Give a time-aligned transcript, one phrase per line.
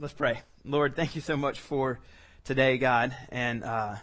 [0.00, 0.40] Let's pray.
[0.64, 2.00] Lord, thank you so much for
[2.44, 3.96] today, God, and uh,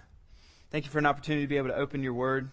[0.69, 2.51] thank you for an opportunity to be able to open your word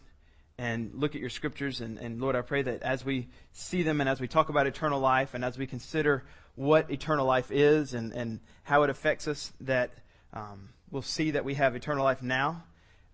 [0.56, 1.82] and look at your scriptures.
[1.82, 4.66] And, and, Lord, I pray that as we see them and as we talk about
[4.66, 9.28] eternal life and as we consider what eternal life is and, and how it affects
[9.28, 9.92] us, that
[10.32, 12.64] um, we'll see that we have eternal life now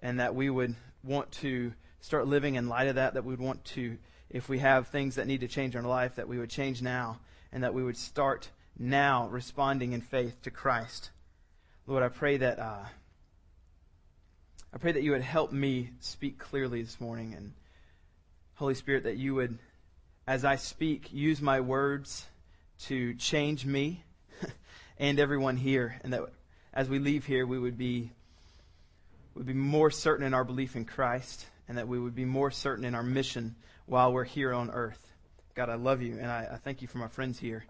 [0.00, 1.72] and that we would want to
[2.02, 5.16] start living in light of that, that we would want to, if we have things
[5.16, 7.18] that need to change in our life, that we would change now
[7.50, 11.10] and that we would start now responding in faith to Christ.
[11.86, 12.84] Lord, I pray that uh,
[14.72, 17.52] I pray that you would help me speak clearly this morning, and
[18.54, 19.58] Holy Spirit, that you would,
[20.26, 22.26] as I speak, use my words
[22.82, 24.04] to change me
[24.98, 26.22] and everyone here, and that
[26.72, 28.12] as we leave here, we would be
[29.34, 32.50] would be more certain in our belief in Christ, and that we would be more
[32.50, 35.12] certain in our mission while we're here on earth.
[35.54, 37.64] God, I love you, and I, I thank you for my friends here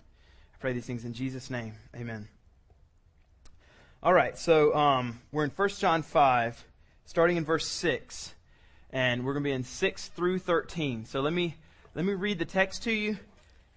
[0.61, 1.73] pray these things in Jesus' name.
[1.97, 2.29] Amen.
[4.03, 6.65] All right, so um, we're in 1 John 5,
[7.07, 8.35] starting in verse 6,
[8.91, 11.07] and we're going to be in 6 through 13.
[11.07, 11.57] So let me
[11.95, 13.17] let me read the text to you,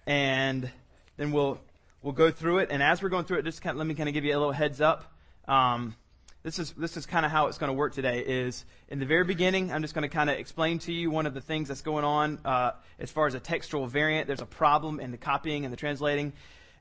[0.06, 0.70] and
[1.16, 1.58] then we'll
[2.02, 2.68] we'll go through it.
[2.70, 4.32] And as we're going through it, just kind of, let me kind of give you
[4.32, 5.10] a little heads up.
[5.48, 5.96] Um,
[6.42, 8.20] this is this is kind of how it's going to work today.
[8.20, 11.24] Is in the very beginning, I'm just going to kind of explain to you one
[11.24, 14.26] of the things that's going on uh, as far as a textual variant.
[14.26, 16.34] There's a problem in the copying and the translating,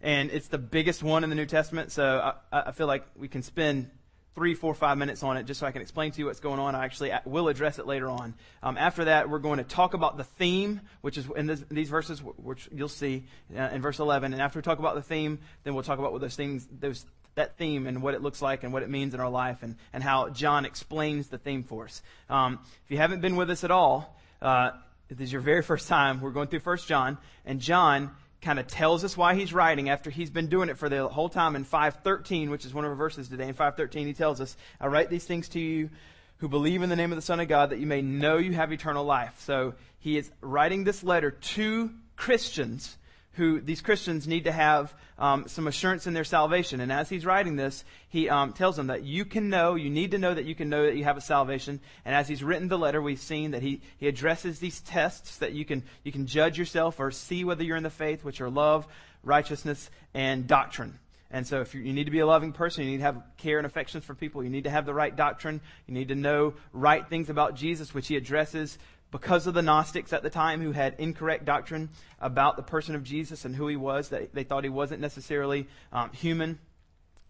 [0.04, 1.92] and it's the biggest one in the New Testament.
[1.92, 3.90] So I, I feel like we can spend
[4.36, 6.60] three, four, five minutes on it just so I can explain to you what's going
[6.60, 6.76] on.
[6.76, 8.34] I actually will address it later on.
[8.62, 11.90] Um, after that, we're going to talk about the theme, which is in this, these
[11.90, 13.24] verses, which you'll see
[13.56, 14.34] uh, in verse 11.
[14.34, 17.06] And after we talk about the theme, then we'll talk about what those things, those,
[17.36, 19.78] that theme and what it looks like and what it means in our life and,
[19.94, 22.02] and how John explains the theme for us.
[22.30, 24.72] Um, if you haven't been with us at all, uh,
[25.10, 28.12] this is your very first time, we're going through First John, and John
[28.44, 31.30] kind of tells us why he's writing after he's been doing it for the whole
[31.30, 33.48] time in 513, which is one of our verses today.
[33.48, 35.90] In 513, he tells us, I write these things to you
[36.38, 38.54] who believe in the name of the Son of God that you may know you
[38.54, 39.34] have eternal life.
[39.40, 42.98] So he is writing this letter to Christians
[43.34, 46.80] who these Christians need to have um, some assurance in their salvation.
[46.80, 50.12] And as he's writing this, he um, tells them that you can know, you need
[50.12, 51.80] to know that you can know that you have a salvation.
[52.06, 55.54] And as he's written the letter, we've seen that he, he addresses these tests that
[55.54, 58.50] you can, you can judge yourself or see whether you're in the faith, which are
[58.50, 58.88] love,
[59.24, 61.00] righteousness, and doctrine.
[61.32, 63.24] And so if you, you, need to be a loving person, you need to have
[63.38, 66.16] care and affections for people, you need to have the right doctrine, you need to
[66.16, 68.78] know right things about Jesus, which he addresses
[69.14, 73.04] because of the Gnostics at the time who had incorrect doctrine about the person of
[73.04, 76.58] Jesus and who he was, that they thought he wasn't necessarily um, human.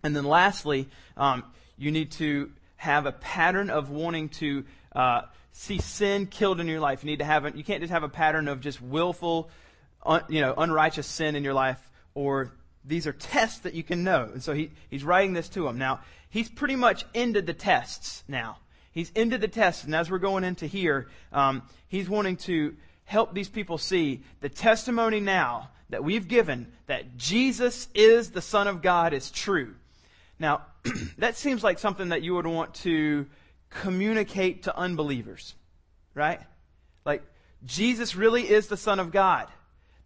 [0.02, 1.44] And then lastly, um,
[1.78, 4.64] you need to have a pattern of wanting to
[4.96, 7.04] uh, see sin killed in your life.
[7.04, 9.50] You need to have a, you can't just have a pattern of just willful,
[10.06, 12.54] un, you know, unrighteous sin in your life, or
[12.86, 14.30] these are tests that you can know.
[14.32, 15.78] And so he, he's writing this to them.
[15.80, 18.60] Now, he's pretty much ended the tests now.
[18.94, 23.34] He's into the test, and as we're going into here, um, he's wanting to help
[23.34, 28.82] these people see the testimony now that we've given that Jesus is the Son of
[28.82, 29.76] God is true.
[30.40, 30.62] Now,
[31.18, 33.26] that seems like something that you would want to
[33.70, 35.56] communicate to unbelievers,
[36.14, 36.40] right?
[37.04, 37.24] Like,
[37.66, 39.48] Jesus really is the Son of God.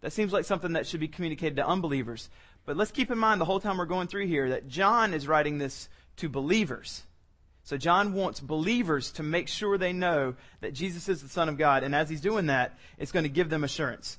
[0.00, 2.30] That seems like something that should be communicated to unbelievers.
[2.64, 5.26] But let's keep in mind the whole time we're going through here that John is
[5.26, 7.02] writing this to believers.
[7.68, 11.58] So John wants believers to make sure they know that Jesus is the Son of
[11.58, 11.82] God.
[11.82, 14.16] And as he's doing that, it's going to give them assurance.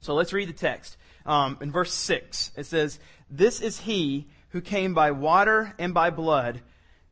[0.00, 0.96] So let's read the text.
[1.24, 2.98] Um, in verse 6, it says,
[3.30, 6.60] This is he who came by water and by blood,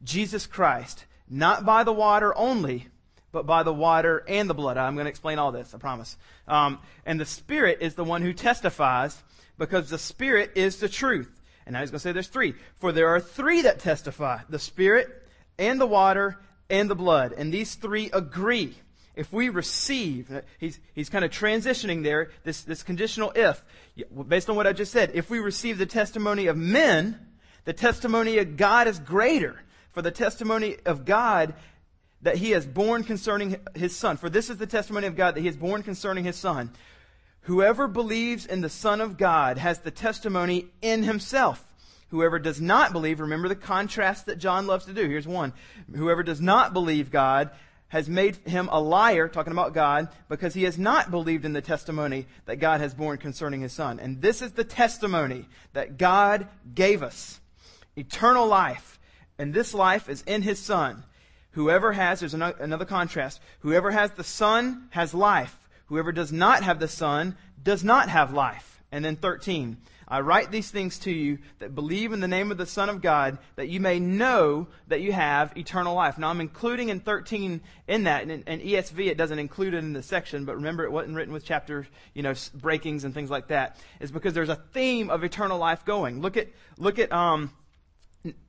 [0.03, 2.88] Jesus Christ, not by the water only,
[3.31, 4.76] but by the water and the blood.
[4.76, 6.16] I'm going to explain all this, I promise.
[6.48, 9.22] Um, and the Spirit is the one who testifies,
[9.56, 11.31] because the Spirit is the truth.
[11.64, 12.56] And now he's going to say there's three.
[12.81, 15.20] For there are three that testify the Spirit,
[15.59, 16.38] and the water
[16.70, 17.32] and the blood.
[17.32, 18.75] And these three agree.
[19.15, 23.64] If we receive, uh, he's, he's kind of transitioning there, this, this conditional if,
[24.26, 25.12] based on what I just said.
[25.14, 27.19] If we receive the testimony of men,
[27.64, 29.61] the testimony of God is greater.
[29.93, 31.55] For the testimony of God
[32.23, 34.17] that he has borne concerning his son.
[34.17, 36.73] For this is the testimony of God that he has borne concerning his son.
[37.43, 41.64] Whoever believes in the Son of God has the testimony in himself.
[42.14, 45.08] Whoever does not believe, remember the contrast that John loves to do.
[45.08, 45.52] Here's one.
[45.96, 47.50] Whoever does not believe God
[47.88, 51.61] has made him a liar, talking about God, because he has not believed in the
[51.61, 53.99] testimony that God has borne concerning his son.
[53.99, 57.40] And this is the testimony that God gave us.
[57.96, 59.00] Eternal life.
[59.37, 61.02] And this life is in his son.
[61.50, 63.40] Whoever has, there's another contrast.
[63.58, 65.58] Whoever has the son has life.
[65.87, 68.84] Whoever does not have the son does not have life.
[68.93, 69.78] And then 13.
[70.06, 73.01] I write these things to you that believe in the name of the Son of
[73.01, 76.19] God, that you may know that you have eternal life.
[76.19, 79.79] Now I'm including in 13 in that, and in, in ESV it doesn't include it
[79.79, 83.31] in the section, but remember it wasn't written with chapter, you know, breakings and things
[83.31, 83.79] like that.
[84.01, 86.21] It's because there's a theme of eternal life going.
[86.21, 86.49] Look at,
[86.79, 87.51] look at, um,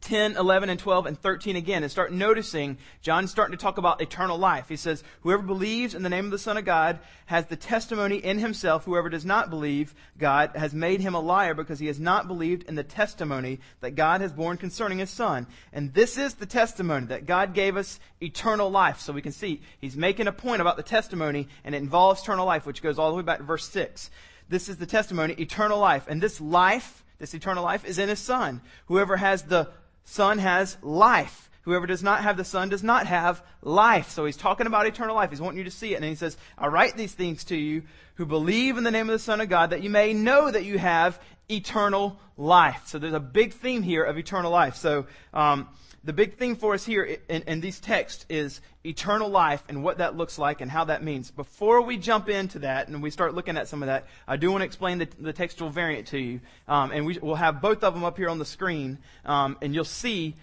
[0.02, 4.02] 10, 11, and 12, and 13 again, and start noticing John's starting to talk about
[4.02, 4.70] eternal life.
[4.70, 8.16] He says, Whoever believes in the name of the Son of God has the testimony
[8.16, 8.86] in himself.
[8.86, 12.64] Whoever does not believe God has made him a liar because he has not believed
[12.70, 15.46] in the testimony that God has borne concerning his Son.
[15.74, 19.02] And this is the testimony that God gave us eternal life.
[19.02, 22.46] So we can see he's making a point about the testimony, and it involves eternal
[22.46, 24.10] life, which goes all the way back to verse 6.
[24.48, 26.06] This is the testimony, eternal life.
[26.08, 28.62] And this life, this eternal life is in his Son.
[28.88, 29.70] Whoever has the
[30.04, 31.50] Son has life.
[31.64, 34.12] Whoever does not have the Son does not have life.
[34.12, 35.32] So he's talking about eternal life.
[35.32, 35.98] He's wanting you to see it.
[35.98, 37.84] And he says, I write these things to you
[38.16, 40.64] who believe in the name of the Son of God that you may know that
[40.64, 41.20] you have
[41.50, 42.84] eternal life.
[42.86, 44.76] So there's a big theme here of eternal life.
[44.76, 45.68] So, um,
[46.06, 49.98] the big thing for us here in, in, these texts is eternal life and what
[49.98, 51.32] that looks like and how that means.
[51.32, 54.52] Before we jump into that and we start looking at some of that, I do
[54.52, 56.42] want to explain the, the textual variant to you.
[56.68, 59.00] Um, and we, will have both of them up here on the screen.
[59.26, 60.36] Um, and you'll see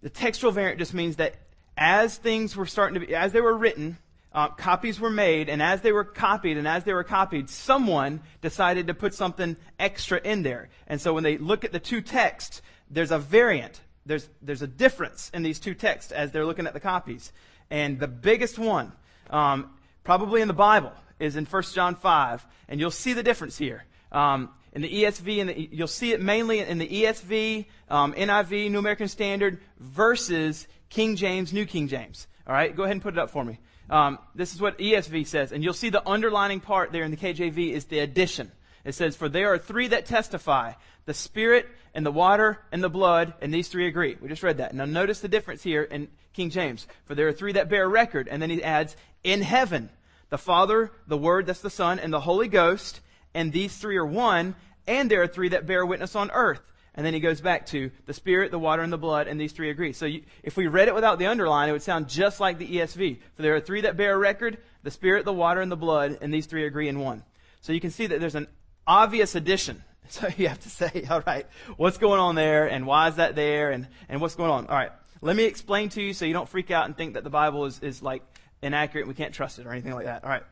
[0.00, 1.34] the textual variant just means that
[1.76, 3.98] as things were starting to be, as they were written,
[4.32, 8.20] uh, copies were made, and as they were copied, and as they were copied, someone
[8.40, 10.68] decided to put something extra in there.
[10.86, 14.66] And so when they look at the two texts, there's a variant there's, there's a
[14.66, 17.32] difference in these two texts as they're looking at the copies.
[17.70, 18.92] And the biggest one,
[19.30, 19.70] um,
[20.02, 22.44] probably in the Bible, is in 1 John 5.
[22.68, 23.84] And you'll see the difference here.
[24.10, 28.78] Um, in the ESV, and you'll see it mainly in the ESV, um, NIV, New
[28.78, 32.26] American Standard, versus King James, New King James.
[32.46, 33.58] All right, go ahead and put it up for me.
[33.88, 37.16] Um, this is what ESV says, and you'll see the underlining part there in the
[37.16, 38.52] KJV is the addition.
[38.84, 40.72] It says, For there are three that testify
[41.06, 44.16] the Spirit and the water and the blood, and these three agree.
[44.20, 44.74] We just read that.
[44.74, 46.86] Now notice the difference here in King James.
[47.04, 49.90] For there are three that bear record, and then he adds, In heaven,
[50.28, 53.00] the Father, the Word, that's the Son, and the Holy Ghost,
[53.34, 54.54] and these three are one,
[54.86, 56.62] and there are three that bear witness on earth.
[56.94, 59.52] And then he goes back to the Spirit, the water, and the blood, and these
[59.52, 59.92] three agree.
[59.92, 62.68] So you, if we read it without the underline, it would sound just like the
[62.68, 63.18] ESV.
[63.36, 66.34] For there are three that bear record, the Spirit, the water, and the blood, and
[66.34, 67.22] these three agree in one.
[67.60, 68.48] So you can see that there's an
[68.86, 69.82] obvious addition.
[70.10, 71.46] So you have to say, all right,
[71.76, 74.66] what's going on there and why is that there and, and what's going on?
[74.66, 74.90] All right.
[75.22, 77.64] Let me explain to you so you don't freak out and think that the Bible
[77.64, 78.24] is, is like
[78.60, 80.24] inaccurate and we can't trust it or anything like that.
[80.24, 80.42] All right.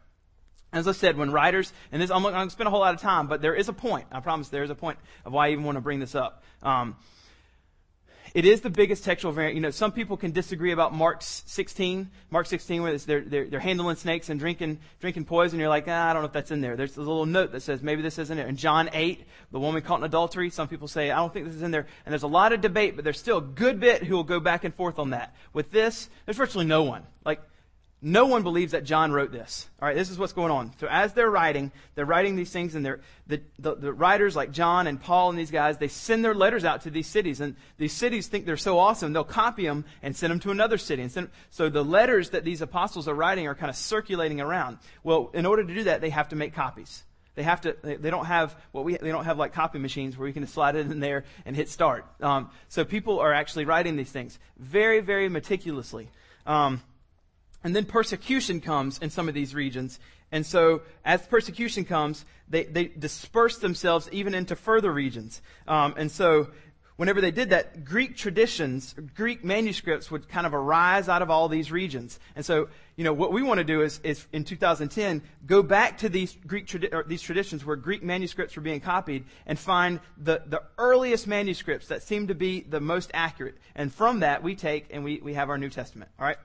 [0.72, 2.94] As I said, when writers, and this, I'm not going to spend a whole lot
[2.94, 4.06] of time, but there is a point.
[4.12, 6.44] I promise there is a point of why I even want to bring this up.
[6.62, 6.94] Um,
[8.34, 9.54] it is the biggest textual variant.
[9.54, 13.60] You know, some people can disagree about Mark 16, Mark 16, where they're, they're, they're,
[13.60, 15.58] handling snakes and drinking, drinking poison.
[15.58, 16.76] You're like, ah, I don't know if that's in there.
[16.76, 18.46] There's a little note that says maybe this isn't there.
[18.46, 21.54] And John 8, the woman caught in adultery, some people say, I don't think this
[21.54, 21.86] is in there.
[22.04, 24.40] And there's a lot of debate, but there's still a good bit who will go
[24.40, 25.34] back and forth on that.
[25.52, 27.04] With this, there's virtually no one.
[27.24, 27.40] Like,
[28.00, 29.68] no one believes that John wrote this.
[29.82, 30.72] All right, this is what's going on.
[30.78, 34.52] So as they're writing, they're writing these things, and they're, the, the, the, writers like
[34.52, 37.56] John and Paul and these guys, they send their letters out to these cities, and
[37.76, 41.02] these cities think they're so awesome, they'll copy them and send them to another city.
[41.02, 44.78] And send, so the letters that these apostles are writing are kind of circulating around.
[45.02, 47.02] Well, in order to do that, they have to make copies.
[47.34, 47.76] They have to.
[47.82, 48.96] They don't have what we.
[48.96, 51.68] They don't have like copy machines where you can slide it in there and hit
[51.68, 52.04] start.
[52.20, 56.10] Um, so people are actually writing these things very, very meticulously.
[56.46, 56.82] Um,
[57.64, 59.98] and then persecution comes in some of these regions.
[60.30, 65.40] And so, as persecution comes, they, they disperse themselves even into further regions.
[65.66, 66.48] Um, and so,
[66.96, 71.48] whenever they did that, Greek traditions, Greek manuscripts would kind of arise out of all
[71.48, 72.18] these regions.
[72.36, 75.98] And so, you know, what we want to do is, is in 2010, go back
[75.98, 80.42] to these Greek tradi- these traditions where Greek manuscripts were being copied and find the,
[80.46, 83.56] the earliest manuscripts that seem to be the most accurate.
[83.74, 86.10] And from that, we take and we, we have our New Testament.
[86.18, 86.38] All right?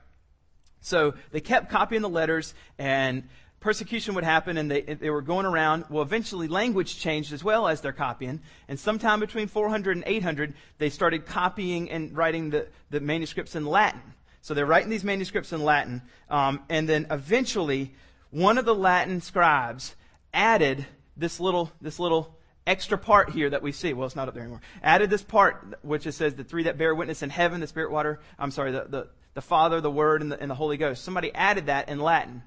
[0.84, 3.26] So they kept copying the letters and
[3.60, 5.86] persecution would happen and they, they were going around.
[5.88, 8.40] Well, eventually language changed as well as they're copying.
[8.68, 13.64] And sometime between 400 and 800, they started copying and writing the, the manuscripts in
[13.64, 14.02] Latin.
[14.42, 16.02] So they're writing these manuscripts in Latin.
[16.28, 17.94] Um, and then eventually,
[18.30, 19.96] one of the Latin scribes
[20.34, 20.84] added
[21.16, 22.36] this little, this little
[22.66, 23.94] extra part here that we see.
[23.94, 24.60] Well, it's not up there anymore.
[24.82, 27.90] Added this part, which it says the three that bear witness in heaven, the spirit,
[27.90, 31.04] water, I'm sorry, the, the, the Father, the Word, and the, and the Holy Ghost.
[31.04, 32.42] Somebody added that in Latin.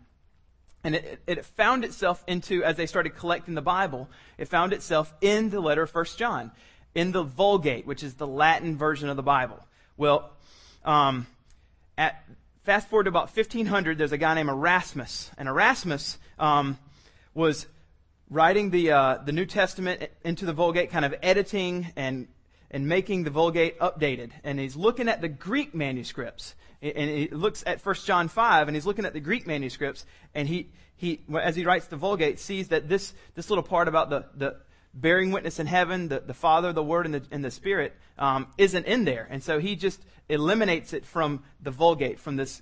[0.83, 5.13] And it, it, found itself into, as they started collecting the Bible, it found itself
[5.21, 6.51] in the letter of 1 John,
[6.95, 9.59] in the Vulgate, which is the Latin version of the Bible.
[9.97, 10.31] Well,
[10.85, 11.27] um,
[11.97, 12.23] at,
[12.63, 15.31] fast forward to about 1500, there's a guy named Erasmus.
[15.37, 16.77] And Erasmus um,
[17.33, 17.67] was
[18.29, 22.27] writing the, uh, the New Testament into the Vulgate, kind of editing and,
[22.71, 24.31] and making the Vulgate updated.
[24.43, 26.55] And he's looking at the Greek manuscripts.
[26.81, 30.05] And he looks at 1 John 5, and he's looking at the Greek manuscripts,
[30.35, 34.09] and he, he, as he writes the Vulgate, sees that this, this little part about
[34.09, 34.57] the, the
[34.93, 38.47] bearing witness in heaven, the, the Father, the Word, and the, and the Spirit, um,
[38.57, 39.27] isn't in there.
[39.29, 42.61] And so he just eliminates it from the Vulgate, from this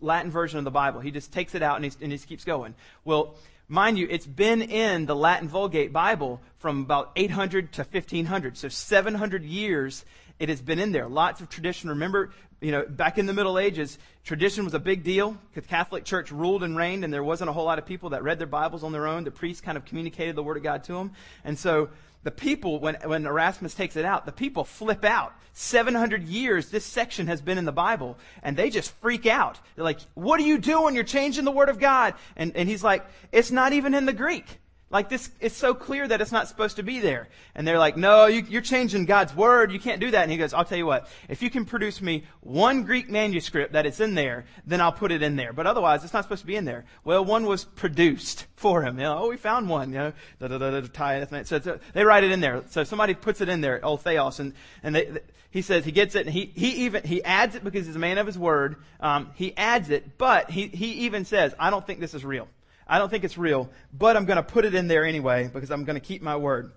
[0.00, 1.00] Latin version of the Bible.
[1.00, 2.74] He just takes it out and, and he keeps going.
[3.04, 3.36] Well,
[3.70, 8.56] Mind you, it's been in the Latin Vulgate Bible from about 800 to 1500.
[8.56, 10.06] So 700 years
[10.38, 11.06] it has been in there.
[11.06, 11.90] Lots of tradition.
[11.90, 15.38] Remember, you know, back in the Middle Ages, tradition was a big deal.
[15.54, 18.22] The Catholic Church ruled and reigned, and there wasn't a whole lot of people that
[18.24, 19.24] read their Bibles on their own.
[19.24, 21.12] The priests kind of communicated the Word of God to them.
[21.44, 21.90] And so
[22.24, 25.34] the people, when, when Erasmus takes it out, the people flip out.
[25.52, 29.58] 700 years this section has been in the Bible, and they just freak out.
[29.76, 30.94] They're like, what are you doing?
[30.94, 32.14] You're changing the Word of God.
[32.36, 34.46] And, and he's like, it's not even in the Greek.
[34.90, 37.28] Like this, it's so clear that it's not supposed to be there.
[37.54, 39.70] And they're like, no, you, are changing God's word.
[39.70, 40.22] You can't do that.
[40.22, 43.74] And he goes, I'll tell you what, if you can produce me one Greek manuscript
[43.74, 45.52] that it's in there, then I'll put it in there.
[45.52, 46.86] But otherwise, it's not supposed to be in there.
[47.04, 48.96] Well, one was produced for him.
[48.96, 52.62] You know, oh, we found one, you know, so, so they write it in there.
[52.70, 55.18] So somebody puts it in there, old Theos, and, and they,
[55.50, 57.98] he says he gets it and he, he even, he adds it because he's a
[57.98, 58.76] man of his word.
[59.00, 62.48] Um, he adds it, but he, he even says, I don't think this is real.
[62.88, 65.70] I don't think it's real, but I'm going to put it in there anyway because
[65.70, 66.72] I'm going to keep my word.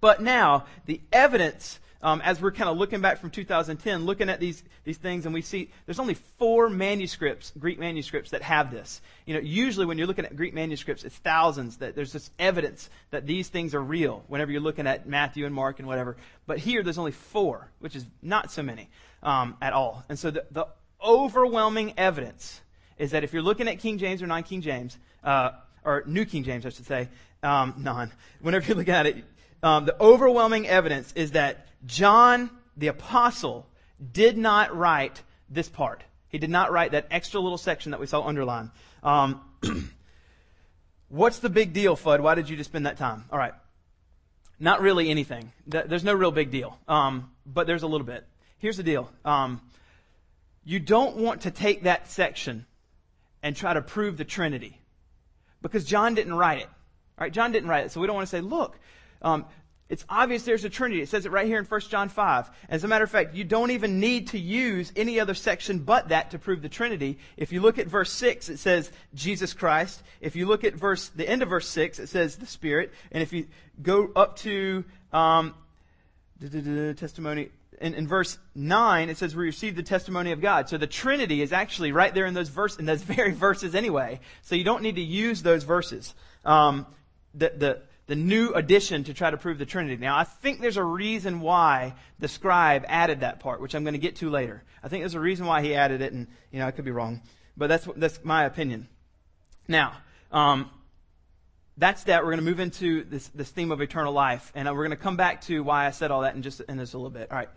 [0.00, 4.40] But now, the evidence, um, as we're kind of looking back from 2010, looking at
[4.40, 9.00] these, these things, and we see there's only four manuscripts, Greek manuscripts, that have this.
[9.26, 12.90] You know, usually when you're looking at Greek manuscripts, it's thousands that there's this evidence
[13.10, 16.16] that these things are real whenever you're looking at Matthew and Mark and whatever.
[16.46, 18.90] But here, there's only four, which is not so many
[19.22, 20.04] um, at all.
[20.08, 20.66] And so the, the
[21.02, 22.60] overwhelming evidence
[22.98, 25.50] is that if you're looking at King James or non King James, uh,
[25.84, 27.08] or New King James, I should say,
[27.42, 28.12] um, non.
[28.40, 29.24] Whenever you look at it,
[29.62, 33.66] um, the overwhelming evidence is that John, the apostle,
[34.12, 36.02] did not write this part.
[36.28, 38.70] He did not write that extra little section that we saw underlined.
[39.02, 39.40] Um,
[41.08, 42.20] what's the big deal, Fudd?
[42.20, 43.24] Why did you just spend that time?
[43.30, 43.54] All right.
[44.58, 45.52] Not really anything.
[45.66, 46.78] There's no real big deal.
[46.88, 48.24] Um, but there's a little bit.
[48.58, 49.10] Here's the deal.
[49.24, 49.60] Um,
[50.64, 52.64] you don't want to take that section
[53.42, 54.78] and try to prove the Trinity
[55.62, 56.68] because John didn't write it.
[57.18, 58.78] All right, John didn't write it, so we don't want to say, look,
[59.22, 59.46] um,
[59.88, 61.02] it's obvious there's a Trinity.
[61.02, 62.50] It says it right here in 1 John 5.
[62.70, 66.08] As a matter of fact, you don't even need to use any other section but
[66.08, 67.18] that to prove the Trinity.
[67.36, 70.02] If you look at verse 6, it says Jesus Christ.
[70.22, 72.90] If you look at verse, the end of verse 6, it says the Spirit.
[73.10, 73.48] And if you
[73.82, 75.54] go up to, um,
[76.96, 77.50] testimony,
[77.80, 80.68] in, in verse 9, it says we receive the testimony of God.
[80.68, 84.20] So the Trinity is actually right there in those verse, in those very verses anyway.
[84.42, 86.14] So you don't need to use those verses.
[86.44, 86.86] Um,
[87.34, 89.96] the, the, the new addition to try to prove the Trinity.
[89.96, 93.94] Now, I think there's a reason why the scribe added that part, which I'm going
[93.94, 94.62] to get to later.
[94.82, 96.90] I think there's a reason why he added it, and, you know, I could be
[96.90, 97.22] wrong.
[97.56, 98.88] But that's, that's my opinion.
[99.68, 99.96] Now,
[100.30, 100.70] um,
[101.76, 102.22] that's that.
[102.22, 104.96] We're going to move into this, this theme of eternal life, and we're going to
[104.96, 107.30] come back to why I said all that in just in just a little bit.
[107.30, 107.48] All right.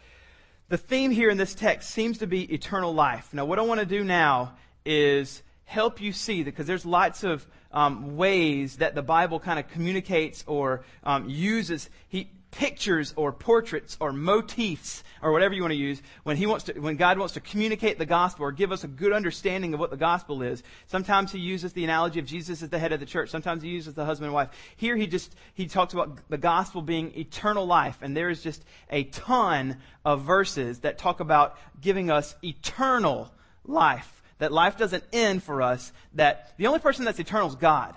[0.67, 3.33] The theme here in this text seems to be eternal life.
[3.33, 4.53] Now, what I want to do now
[4.83, 9.59] is help you see that because there's lots of um, ways that the Bible kind
[9.59, 11.89] of communicates or um, uses.
[12.07, 16.65] He, pictures or portraits or motifs or whatever you want to use when he wants
[16.65, 19.79] to when God wants to communicate the gospel or give us a good understanding of
[19.79, 20.63] what the gospel is.
[20.87, 23.29] Sometimes he uses the analogy of Jesus as the head of the church.
[23.29, 24.49] Sometimes he uses the husband and wife.
[24.77, 28.63] Here he just he talks about the gospel being eternal life and there is just
[28.89, 33.31] a ton of verses that talk about giving us eternal
[33.65, 34.23] life.
[34.37, 37.95] That life doesn't end for us, that the only person that's eternal is God.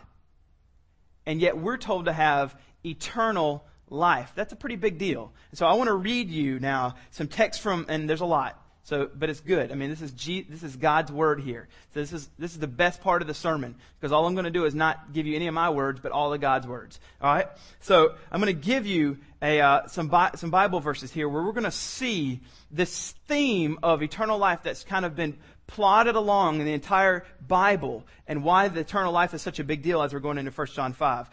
[1.26, 4.32] And yet we're told to have eternal life.
[4.34, 5.32] That's a pretty big deal.
[5.52, 8.62] so I want to read you now some text from, and there's a lot.
[8.88, 9.70] So, but it's good.
[9.70, 11.68] I mean, this is G, this is God's word here.
[11.92, 14.46] So this is this is the best part of the sermon because all I'm going
[14.46, 16.98] to do is not give you any of my words, but all of God's words.
[17.20, 17.48] All right.
[17.80, 21.42] So I'm going to give you a uh, some Bi- some Bible verses here where
[21.42, 22.40] we're going to see
[22.70, 28.06] this theme of eternal life that's kind of been plotted along in the entire Bible
[28.26, 30.66] and why the eternal life is such a big deal as we're going into 1
[30.68, 31.30] John 5.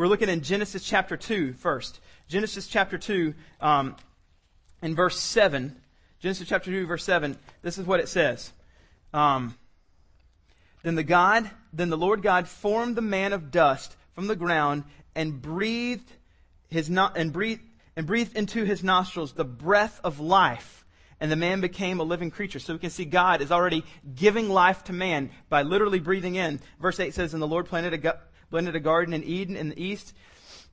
[0.00, 2.00] We're looking in Genesis chapter 2 first.
[2.26, 3.96] Genesis chapter 2, um,
[4.80, 5.76] in verse 7.
[6.20, 7.36] Genesis chapter 2, verse 7.
[7.60, 8.50] This is what it says.
[9.12, 9.58] Um,
[10.82, 14.84] then the God, then the Lord God formed the man of dust from the ground
[15.14, 16.10] and breathed
[16.70, 17.60] his no, and breathed
[17.94, 20.80] and breathed into his nostrils the breath of life
[21.20, 22.58] and the man became a living creature.
[22.58, 26.60] So we can see God is already giving life to man by literally breathing in.
[26.80, 28.18] Verse 8 says, And the Lord planted a,
[28.50, 30.14] planted a garden in Eden in the east,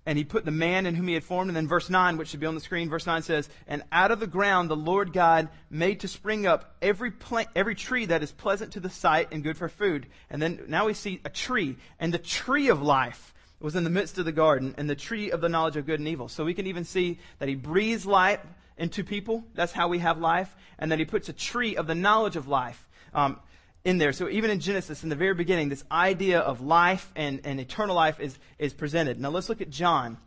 [0.06, 1.50] and he put the man in whom he had formed.
[1.50, 4.12] And then verse 9, which should be on the screen, verse 9 says, And out
[4.12, 8.24] of the ground the Lord God made to spring up every plant, every tree that
[8.24, 10.08] is pleasant to the sight and good for food.
[10.30, 13.90] And then now we see a tree, and the tree of life was in the
[13.90, 16.30] midst of the garden, and the tree of the knowledge of good and evil.
[16.30, 18.40] So we can even see that he breathes life
[18.78, 19.44] into people.
[19.56, 20.56] That's how we have life.
[20.80, 22.88] And then he puts a tree of the knowledge of life.
[23.14, 23.40] Um,
[23.88, 24.12] in there.
[24.12, 27.96] So even in Genesis, in the very beginning, this idea of life and, and eternal
[27.96, 29.18] life is, is presented.
[29.18, 30.18] Now let's look at John.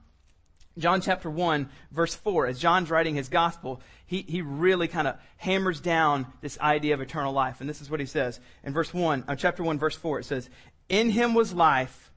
[0.78, 2.46] John chapter 1, verse 4.
[2.46, 7.02] As John's writing his gospel, he, he really kind of hammers down this idea of
[7.02, 7.60] eternal life.
[7.60, 8.40] And this is what he says.
[8.64, 10.48] In verse 1, uh, chapter 1, verse 4, it says,
[10.88, 12.10] In him was life,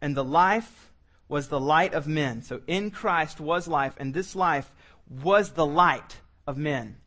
[0.00, 0.92] and the life
[1.26, 2.42] was the light of men.
[2.42, 4.70] So in Christ was life, and this life
[5.10, 6.98] was the light of men.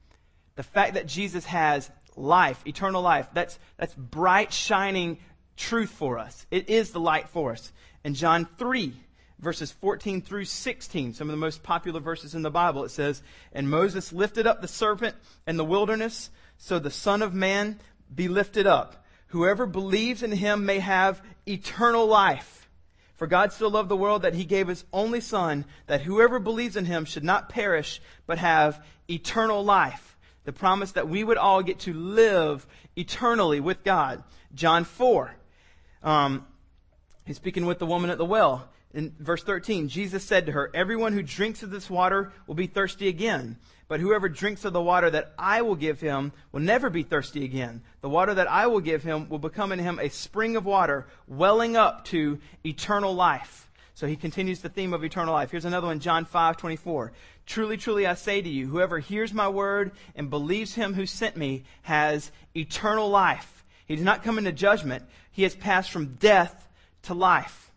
[0.58, 3.28] The fact that Jesus has life, eternal life.
[3.34, 5.18] That's, that's bright, shining
[5.56, 6.46] truth for us.
[6.52, 7.72] It is the light for us.
[8.04, 8.94] In John 3,
[9.40, 13.22] verses 14 through 16, some of the most popular verses in the Bible, it says,
[13.54, 17.80] And Moses lifted up the serpent in the wilderness, so the Son of Man
[18.14, 19.06] be lifted up.
[19.28, 22.70] Whoever believes in him may have eternal life.
[23.16, 26.78] For God so loved the world that he gave his only Son, that whoever believes
[26.78, 30.17] in him should not perish, but have eternal life
[30.48, 34.24] the promise that we would all get to live eternally with God.
[34.56, 35.36] John 4.
[36.04, 36.48] Um,
[37.26, 38.70] he's speaking with the woman at the well.
[38.94, 42.66] In verse 13, Jesus said to her, Everyone who drinks of this water will be
[42.66, 43.58] thirsty again.
[43.90, 47.44] But whoever drinks of the water that I will give him will never be thirsty
[47.44, 47.82] again.
[48.00, 51.08] The water that I will give him will become in him a spring of water
[51.28, 53.70] welling up to eternal life.
[53.96, 55.52] So he continues the theme of eternal life.
[55.52, 57.12] Here's another one, John 5, 24.
[57.48, 61.38] Truly, truly, I say to you, whoever hears my word and believes him who sent
[61.38, 63.66] me has eternal life.
[63.86, 65.06] He does not come into judgment.
[65.32, 66.68] He has passed from death
[67.04, 67.72] to life.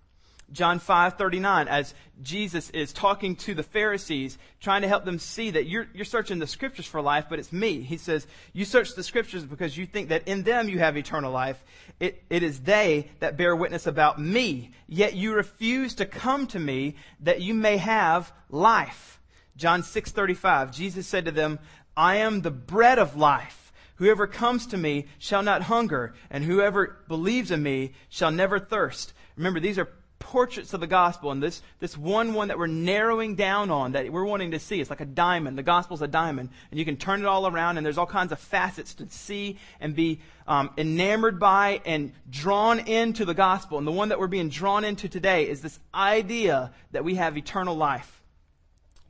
[0.52, 5.66] John 5:39 as Jesus is talking to the Pharisees trying to help them see that
[5.66, 7.82] you're you're searching the scriptures for life but it's me.
[7.82, 11.30] He says, "You search the scriptures because you think that in them you have eternal
[11.30, 11.62] life.
[12.00, 16.58] It it is they that bear witness about me, yet you refuse to come to
[16.58, 19.19] me that you may have life."
[19.60, 21.58] John 6:35 Jesus said to them,
[21.96, 27.04] "I am the bread of life." Whoever comes to me shall not hunger, and whoever
[27.06, 29.12] believes in me shall never thirst.
[29.36, 33.34] Remember, these are portraits of the gospel and this, this one one that we're narrowing
[33.34, 34.80] down on that we're wanting to see.
[34.80, 35.58] It's like a diamond.
[35.58, 38.30] The gospel's a diamond and you can turn it all around and there's all kinds
[38.30, 43.78] of facets to see and be um, enamored by and drawn into the gospel.
[43.78, 47.36] And the one that we're being drawn into today is this idea that we have
[47.36, 48.19] eternal life.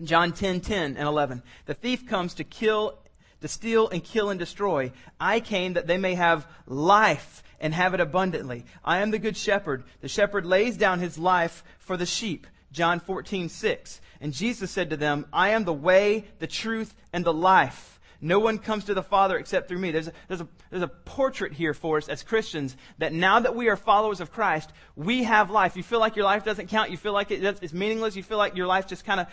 [0.02, 1.42] John 10, 10 and 11.
[1.66, 2.98] The thief comes to kill,
[3.40, 4.92] to steal and kill and destroy.
[5.18, 8.64] I came that they may have life and have it abundantly.
[8.84, 9.84] I am the good shepherd.
[10.00, 12.46] The shepherd lays down his life for the sheep.
[12.72, 14.00] John 14, 6.
[14.20, 18.00] And Jesus said to them, I am the way, the truth, and the life.
[18.20, 19.92] No one comes to the Father except through me.
[19.92, 23.56] There's a, there's, a, there's a portrait here for us as Christians that now that
[23.56, 25.76] we are followers of Christ, we have life.
[25.76, 26.90] You feel like your life doesn't count.
[26.90, 28.16] You feel like it, it's meaningless.
[28.16, 29.26] You feel like your life just kind of,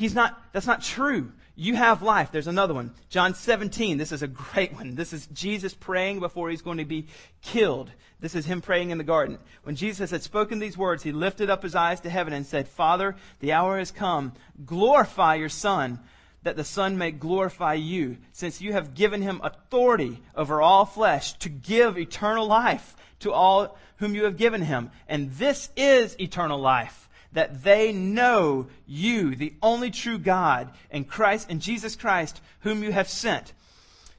[0.00, 1.30] he's not, that's not true.
[1.54, 2.32] You have life.
[2.32, 2.92] There's another one.
[3.10, 3.98] John 17.
[3.98, 4.94] This is a great one.
[4.94, 7.06] This is Jesus praying before he's going to be
[7.42, 7.90] killed.
[8.18, 9.38] This is him praying in the garden.
[9.62, 12.66] When Jesus had spoken these words, he lifted up his eyes to heaven and said,
[12.66, 14.32] Father, the hour has come.
[14.64, 16.00] Glorify your son
[16.42, 21.34] that the Son may glorify you, since you have given him authority over all flesh
[21.34, 24.90] to give eternal life to all whom you have given him.
[25.06, 31.48] And this is eternal life that they know you, the only true God, and Christ
[31.50, 33.52] and Jesus Christ, whom you have sent.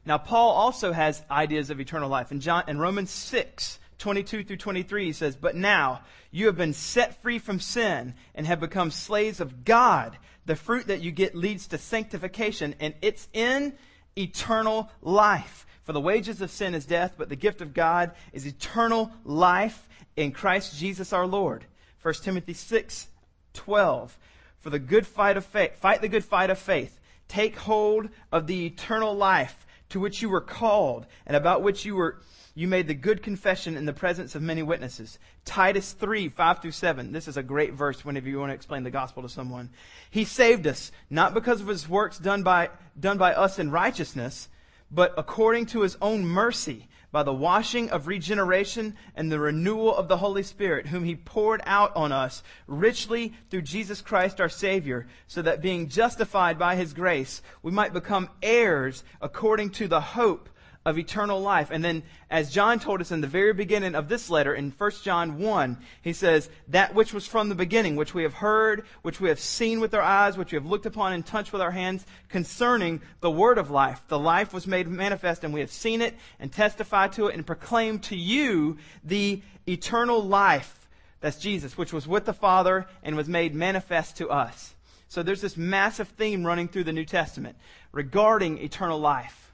[0.05, 2.31] Now, Paul also has ideas of eternal life.
[2.31, 6.73] In, John, in Romans 6, 22 through 23, he says, But now you have been
[6.73, 10.17] set free from sin and have become slaves of God.
[10.45, 13.73] The fruit that you get leads to sanctification, and it's in
[14.17, 15.67] eternal life.
[15.83, 19.87] For the wages of sin is death, but the gift of God is eternal life
[20.15, 21.65] in Christ Jesus our Lord.
[22.01, 23.07] 1 Timothy 6,
[23.53, 24.17] 12.
[24.59, 26.99] For the good fight of faith, fight the good fight of faith.
[27.27, 31.95] Take hold of the eternal life to which you were called and about which you
[31.95, 32.21] were,
[32.55, 35.19] you made the good confession in the presence of many witnesses.
[35.45, 37.11] Titus 3, 5 through 7.
[37.11, 39.69] This is a great verse whenever you want to explain the gospel to someone.
[40.09, 44.49] He saved us, not because of his works done by, done by us in righteousness,
[44.91, 50.07] but according to his own mercy by the washing of regeneration and the renewal of
[50.07, 55.07] the Holy Spirit, whom he poured out on us richly through Jesus Christ our Savior,
[55.27, 60.49] so that being justified by his grace, we might become heirs according to the hope
[60.85, 61.69] of eternal life.
[61.71, 64.91] And then, as John told us in the very beginning of this letter, in 1
[65.03, 69.21] John 1, he says, That which was from the beginning, which we have heard, which
[69.21, 71.71] we have seen with our eyes, which we have looked upon and touched with our
[71.71, 74.01] hands, concerning the word of life.
[74.07, 77.45] The life was made manifest, and we have seen it, and testified to it, and
[77.45, 80.89] proclaimed to you the eternal life.
[81.19, 84.73] That's Jesus, which was with the Father and was made manifest to us.
[85.07, 87.57] So there's this massive theme running through the New Testament
[87.91, 89.50] regarding eternal life.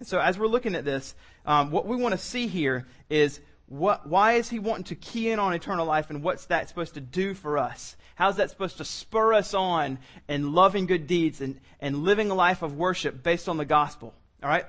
[0.00, 1.14] And so as we're looking at this,
[1.46, 5.30] um, what we want to see here is what, why is he wanting to key
[5.30, 7.96] in on eternal life and what's that supposed to do for us?
[8.16, 12.34] How's that supposed to spur us on in loving good deeds and, and living a
[12.34, 14.14] life of worship based on the gospel?
[14.42, 14.64] All right?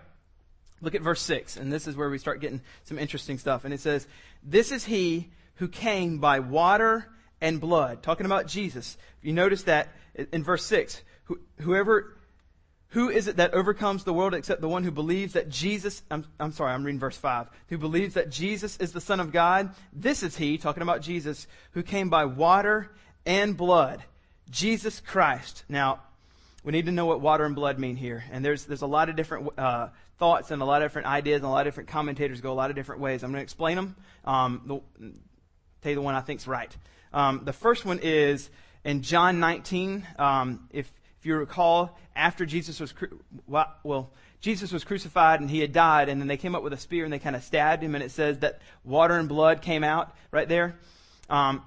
[0.82, 3.66] Look at verse 6, and this is where we start getting some interesting stuff.
[3.66, 4.08] And it says,
[4.44, 7.08] This is he who came by water
[7.40, 8.04] and blood.
[8.04, 8.98] Talking about Jesus.
[9.22, 11.02] You notice that in verse 6.
[11.62, 12.18] Whoever,
[12.92, 16.26] who is it that overcomes the world except the one who believes that Jesus, I'm,
[16.40, 19.74] I'm sorry, I'm reading verse 5, who believes that Jesus is the Son of God?
[19.94, 22.92] This is he, talking about Jesus, who came by water
[23.26, 24.04] and blood.
[24.50, 25.64] Jesus Christ.
[25.70, 26.02] Now,
[26.66, 28.26] we need to know what water and blood mean here.
[28.30, 29.88] And there's, there's a lot of different uh,
[30.20, 32.54] thoughts and a lot of different ideas and a lot of different commentators go a
[32.54, 33.24] lot of different ways.
[33.24, 33.96] I'm going to explain them.
[34.26, 35.10] Um, the,
[35.82, 36.76] tell you the one I think's right.
[37.14, 38.50] Um, the first one is
[38.84, 42.96] in John 19, um, if, if you recall, after Jesus was,
[43.48, 46.78] well, Jesus was crucified and he had died, and then they came up with a
[46.78, 49.84] spear and they kind of stabbed him, and it says that water and blood came
[49.84, 50.80] out right there.
[51.30, 51.62] Um,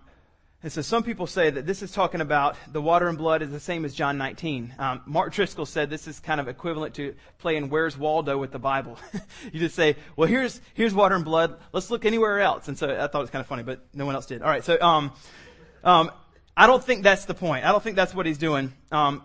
[0.65, 3.51] and so some people say that this is talking about the water and blood is
[3.53, 4.75] the same as John 19.
[4.77, 8.59] Um, Mark Driscoll said this is kind of equivalent to playing Where's Waldo with the
[8.59, 8.99] Bible.
[9.53, 11.61] you just say, well, here's, here's water and blood.
[11.73, 12.67] Let's look anywhere else.
[12.67, 14.43] And so I thought it was kind of funny, but no one else did.
[14.43, 14.65] All right.
[14.65, 15.13] So, um,
[15.85, 16.11] um,
[16.57, 17.65] I don't think that's the point.
[17.65, 18.73] I don't think that's what he's doing.
[18.91, 19.23] Um,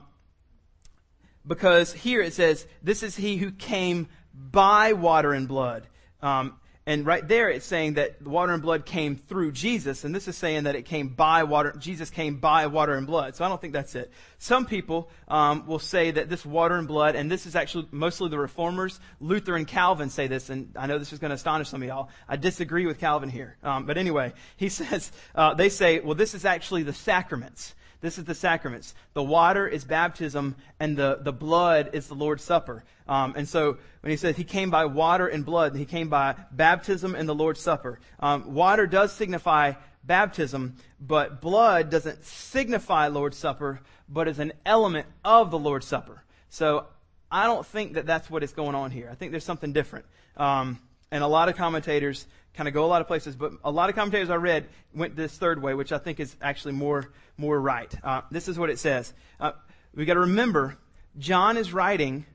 [1.49, 5.87] because here it says, this is he who came by water and blood.
[6.21, 10.27] Um, and right there it's saying that water and blood came through Jesus, and this
[10.27, 13.35] is saying that it came by water, Jesus came by water and blood.
[13.35, 14.11] So I don't think that's it.
[14.37, 18.29] Some people um, will say that this water and blood, and this is actually mostly
[18.29, 21.69] the reformers, Luther and Calvin say this, and I know this is going to astonish
[21.69, 22.09] some of y'all.
[22.27, 23.57] I disagree with Calvin here.
[23.63, 27.73] Um, but anyway, he says, uh, they say, well, this is actually the sacraments.
[28.01, 28.93] This is the sacraments.
[29.13, 32.83] The water is baptism, and the, the blood is the Lord's Supper.
[33.07, 36.35] Um, and so when he says he came by water and blood, he came by
[36.51, 37.99] baptism and the Lord's Supper.
[38.19, 45.07] Um, water does signify baptism, but blood doesn't signify Lord's Supper, but is an element
[45.25, 46.23] of the Lord's Supper.
[46.49, 46.87] So
[47.29, 49.09] I don't think that that's what is going on here.
[49.11, 50.05] I think there's something different.
[50.37, 50.79] Um,
[51.11, 52.25] and a lot of commentators
[52.59, 55.15] kind of go a lot of places, but a lot of commentators I read went
[55.15, 57.89] this third way, which I think is actually more more right.
[58.03, 59.13] Uh, this is what it says.
[59.39, 59.53] Uh,
[59.95, 60.75] we got to remember,
[61.17, 62.25] John is writing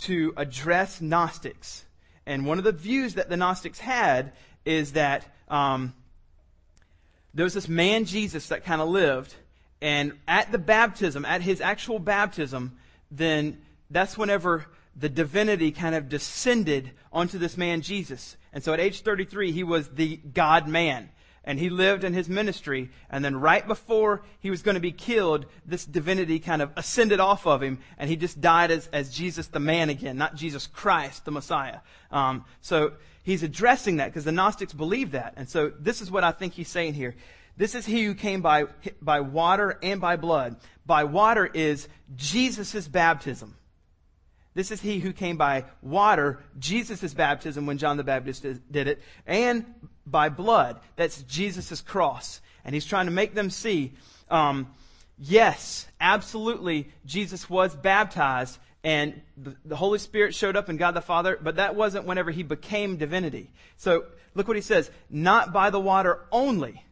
[0.00, 1.86] to address Gnostics,
[2.26, 4.32] and one of the views that the Gnostics had
[4.66, 5.94] is that um,
[7.32, 9.34] there was this man Jesus that kind of lived,
[9.80, 12.76] and at the baptism, at his actual baptism,
[13.10, 18.36] then that's whenever the divinity kind of descended onto this man Jesus.
[18.52, 21.10] And so at age 33, he was the God man.
[21.46, 22.90] And he lived in his ministry.
[23.10, 27.20] And then right before he was going to be killed, this divinity kind of ascended
[27.20, 27.78] off of him.
[27.98, 31.80] And he just died as, as Jesus the man again, not Jesus Christ, the Messiah.
[32.10, 32.92] Um, so
[33.24, 35.34] he's addressing that because the Gnostics believe that.
[35.36, 37.14] And so this is what I think he's saying here.
[37.56, 38.64] This is he who came by,
[39.02, 40.56] by water and by blood.
[40.86, 43.54] By water is Jesus' baptism.
[44.54, 49.02] This is he who came by water, Jesus' baptism when John the Baptist did it,
[49.26, 49.64] and
[50.06, 50.80] by blood.
[50.96, 52.40] That's Jesus' cross.
[52.64, 53.94] And he's trying to make them see,
[54.30, 54.72] um,
[55.18, 59.22] yes, absolutely, Jesus was baptized and
[59.64, 62.98] the, Holy Spirit showed up in God the Father, but that wasn't whenever he became
[62.98, 63.50] divinity.
[63.78, 66.84] So look what he says, not by the water only.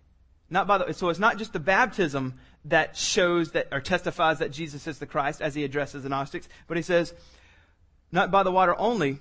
[0.48, 4.52] Not by the, so it's not just the baptism that shows that, or testifies that
[4.52, 7.12] Jesus is the Christ as he addresses the Gnostics, but he says,
[8.12, 9.18] not by the water only,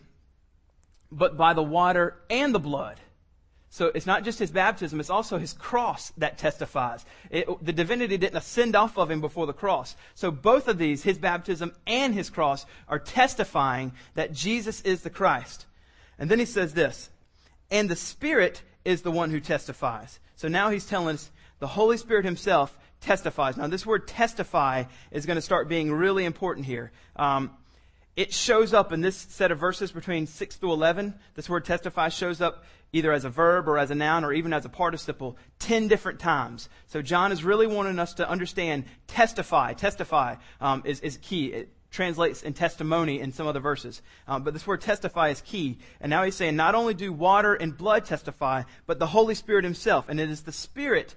[1.12, 3.00] but by the water and the blood.
[3.70, 7.06] So it's not just his baptism, it's also his cross that testifies.
[7.30, 9.96] It, the divinity didn't ascend off of him before the cross.
[10.14, 15.10] So both of these, his baptism and his cross, are testifying that Jesus is the
[15.10, 15.66] Christ.
[16.20, 17.10] And then he says this,
[17.72, 20.20] and the Spirit is the one who testifies.
[20.36, 23.56] So now he's telling us the Holy Spirit himself testifies.
[23.56, 26.92] Now this word testify is going to start being really important here.
[27.16, 27.52] Um,
[28.16, 31.14] it shows up in this set of verses between 6 through 11.
[31.36, 34.52] This word testify shows up either as a verb or as a noun or even
[34.52, 36.68] as a participle 10 different times.
[36.88, 39.74] So John is really wanting us to understand testify.
[39.74, 41.48] Testify um, is, is key.
[41.48, 44.02] It, translates in testimony in some other verses.
[44.28, 45.78] Um, but this word testify is key.
[46.00, 49.66] And now he's saying not only do water and blood testify, but the Holy Spirit
[49.66, 50.08] himself.
[50.08, 51.16] And it is the Spirit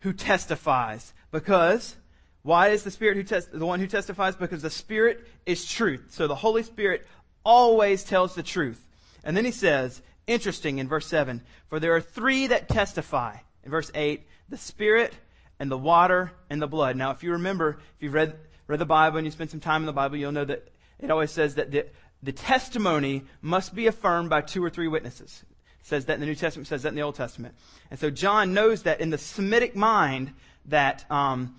[0.00, 1.12] who testifies.
[1.32, 1.96] Because,
[2.44, 4.36] why is the Spirit who tes- the one who testifies?
[4.36, 6.08] Because the Spirit is truth.
[6.10, 7.06] So the Holy Spirit
[7.42, 8.86] always tells the truth.
[9.24, 13.38] And then he says, interesting in verse 7, for there are three that testify.
[13.64, 15.14] In verse 8, the Spirit
[15.58, 16.96] and the water and the blood.
[16.96, 19.82] Now, if you remember, if you've read read the Bible and you spend some time
[19.82, 21.86] in the Bible, you'll know that it always says that the,
[22.22, 25.44] the testimony must be affirmed by two or three witnesses.
[25.80, 27.54] It says that in the New Testament, says that in the Old Testament.
[27.90, 30.32] And so John knows that in the Semitic mind
[30.66, 31.56] that um,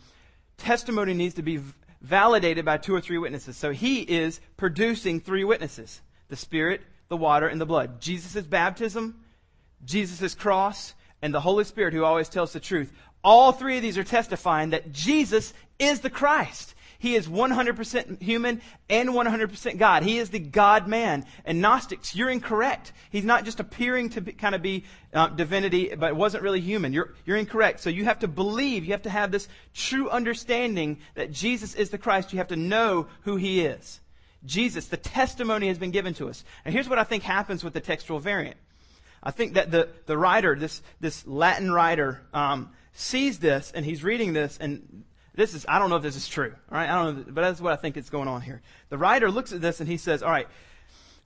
[0.57, 1.61] testimony needs to be
[2.01, 3.57] validated by two or three witnesses.
[3.57, 6.01] So he is producing three witnesses.
[6.29, 8.01] The Spirit, the water, and the blood.
[8.01, 9.23] Jesus' baptism,
[9.83, 12.91] Jesus' cross, and the Holy Spirit who always tells the truth.
[13.23, 16.74] All three of these are testifying that Jesus is the Christ.
[17.05, 20.01] He is 100% human and 100% God.
[20.01, 21.23] He is the God man.
[21.45, 22.93] And Gnostics, you're incorrect.
[23.11, 26.61] He's not just appearing to be, kind of be uh, divinity, but it wasn't really
[26.61, 26.93] human.
[26.93, 27.81] You're, you're incorrect.
[27.81, 31.91] So you have to believe, you have to have this true understanding that Jesus is
[31.91, 32.33] the Christ.
[32.33, 33.99] You have to know who he is.
[34.43, 36.43] Jesus, the testimony has been given to us.
[36.65, 38.57] And here's what I think happens with the textual variant.
[39.21, 44.03] I think that the, the writer, this, this Latin writer, um, sees this and he's
[44.03, 45.03] reading this and
[45.35, 46.53] this is, I don't know if this is true.
[46.71, 46.89] All right.
[46.89, 48.61] I don't know, but that's what I think is going on here.
[48.89, 50.47] The writer looks at this and he says, all right,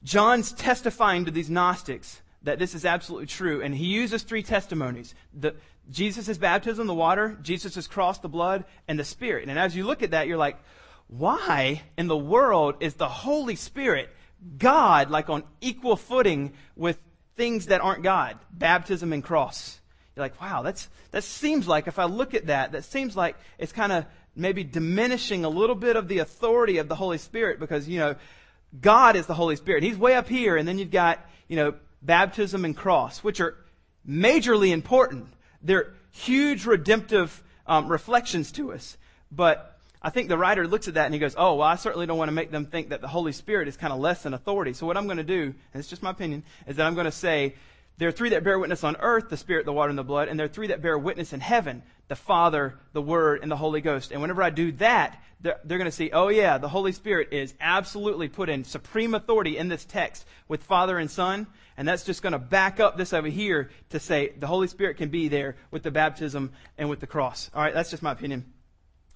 [0.03, 3.61] John's testifying to these Gnostics that this is absolutely true.
[3.61, 5.13] And he uses three testimonies.
[5.33, 5.55] The,
[5.91, 9.49] Jesus' baptism, the water, Jesus' cross, the blood, and the Spirit.
[9.49, 10.57] And as you look at that, you're like,
[11.07, 14.09] why in the world is the Holy Spirit
[14.57, 16.97] God like on equal footing with
[17.35, 18.37] things that aren't God?
[18.51, 19.78] Baptism and cross.
[20.19, 23.37] You're like, wow, that's, that seems like, if I look at that, that seems like
[23.57, 24.05] it's kind of
[24.35, 28.15] maybe diminishing a little bit of the authority of the Holy Spirit because, you know,
[28.81, 29.81] God is the Holy Spirit.
[29.81, 33.55] He's way up here, and then you've got, you know, baptism and cross, which are
[34.07, 35.27] majorly important.
[35.61, 38.97] They're huge redemptive um, reflections to us.
[39.31, 42.07] But I think the writer looks at that and he goes, oh, well, I certainly
[42.07, 44.33] don't want to make them think that the Holy Spirit is kind of less than
[44.33, 44.73] authority.
[44.73, 47.05] So what I'm going to do, and it's just my opinion, is that I'm going
[47.05, 47.55] to say
[47.99, 50.29] there are three that bear witness on earth, the Spirit, the water, and the blood,
[50.29, 53.57] and there are three that bear witness in heaven, the Father, the Word, and the
[53.57, 54.13] Holy Ghost.
[54.13, 57.33] And whenever I do that, they're, they're going to see, oh yeah, the Holy Spirit
[57.33, 62.05] is absolutely put in supreme authority in this text with Father and Son, and that's
[62.05, 65.27] just going to back up this over here to say the Holy Spirit can be
[65.27, 67.51] there with the baptism and with the cross.
[67.53, 68.45] All right, that's just my opinion.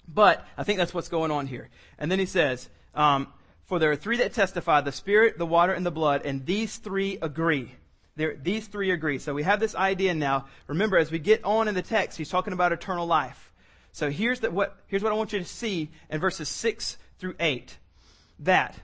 [0.06, 1.70] But I think that's what's going on here.
[1.98, 3.28] And then he says, um,
[3.64, 6.76] for there are three that testify, the Spirit, the water, and the blood, and these
[6.76, 7.72] three agree
[8.16, 9.18] these three agree.
[9.18, 10.46] So we have this idea now.
[10.66, 13.52] Remember, as we get on in the text, he's talking about eternal life.
[13.92, 17.34] So here's, the, what, here's what I want you to see in verses 6 through
[17.38, 17.76] 8.
[18.40, 18.76] That,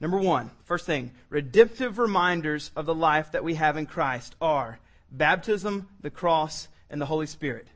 [0.00, 4.78] number one, first thing, redemptive reminders of the life that we have in Christ are
[5.10, 7.66] baptism, the cross, and the Holy Spirit.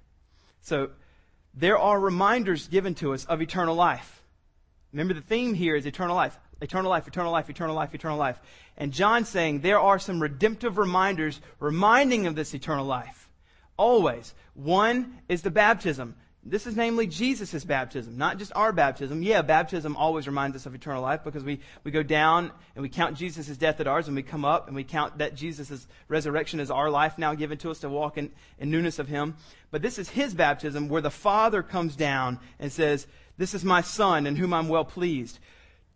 [0.61, 0.91] So
[1.55, 4.23] there are reminders given to us of eternal life.
[4.93, 6.39] Remember, the theme here is eternal life.
[6.61, 8.39] Eternal life, eternal life, eternal life, eternal life.
[8.77, 13.29] And John's saying there are some redemptive reminders reminding of this eternal life.
[13.77, 14.35] Always.
[14.55, 16.15] One is the baptism.
[16.49, 19.21] This is namely Jesus' baptism, not just our baptism.
[19.21, 22.89] Yeah, baptism always reminds us of eternal life because we, we go down and we
[22.89, 26.61] count Jesus' death at ours and we come up and we count that Jesus' resurrection
[26.61, 29.35] is our life now given to us to walk in, in newness of Him.
[29.73, 33.81] But this is His baptism where the Father comes down and says, This is my
[33.81, 35.41] Son in whom I'm well pleased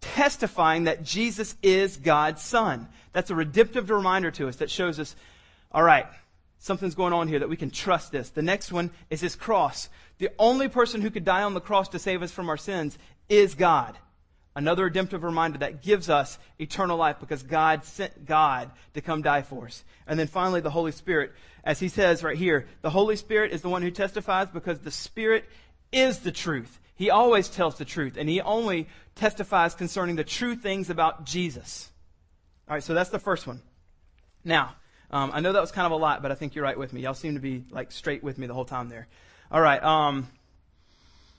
[0.01, 2.89] testifying that Jesus is God's Son.
[3.13, 5.15] That's a redemptive reminder to us that shows us,
[5.73, 6.07] all right,
[6.59, 8.31] something's going on here that we can trust this.
[8.31, 9.89] The next one is his cross.
[10.19, 12.99] The only person who could die on the cross to save us from our sins
[13.29, 13.97] is God.
[14.57, 19.43] Another redemptive reminder that gives us eternal life because God sent God to come die
[19.43, 19.85] for us.
[20.07, 21.33] And then finally, the Holy Spirit.
[21.63, 24.91] As he says right here, the Holy Spirit is the one who testifies because the
[24.91, 25.45] Spirit
[25.93, 26.80] is the truth.
[27.01, 31.91] He always tells the truth, and he only testifies concerning the true things about Jesus.
[32.69, 33.63] All right, so that's the first one.
[34.45, 34.75] Now,
[35.11, 36.93] um, I know that was kind of a lot, but I think you're right with
[36.93, 37.01] me.
[37.01, 39.09] Y'all seem to be like straight with me the whole time there.
[39.51, 40.29] All right, um,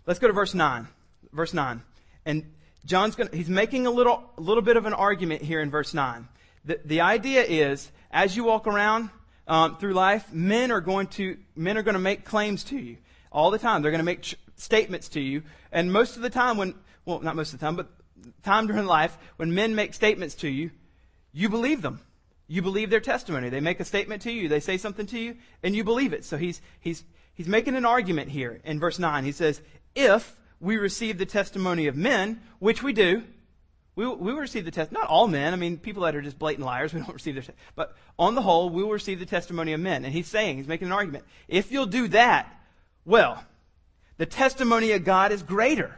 [0.08, 0.88] let's go to verse nine.
[1.32, 1.84] Verse nine,
[2.26, 2.52] and
[2.84, 6.28] John's going he's making a little little bit of an argument here in verse nine.
[6.66, 9.12] The, the idea is, as you walk around
[9.48, 12.98] um, through life, men are going to men are going to make claims to you
[13.32, 13.84] all the time.
[13.84, 15.44] They're going to make statements to you.
[15.72, 17.88] And most of the time when, well, not most of the time, but
[18.44, 20.72] time during life, when men make statements to you,
[21.34, 22.00] you believe them.
[22.48, 23.50] You believe their testimony.
[23.50, 26.26] They make a statement to you, they say something to you, and you believe it.
[26.26, 29.24] So he's, he's, he's making an argument here in verse 9.
[29.24, 29.62] He says,
[29.96, 33.24] If we receive the testimony of men, which we do,
[33.96, 36.38] we, we will receive the test, not all men, I mean, people that are just
[36.38, 37.44] blatant liars, we don't receive their,
[37.76, 40.06] but on the whole, we will receive the testimony of men.
[40.06, 41.26] And he's saying, he's making an argument.
[41.48, 42.54] If you'll do that,
[43.06, 43.44] well,
[44.22, 45.98] the testimony of God is greater.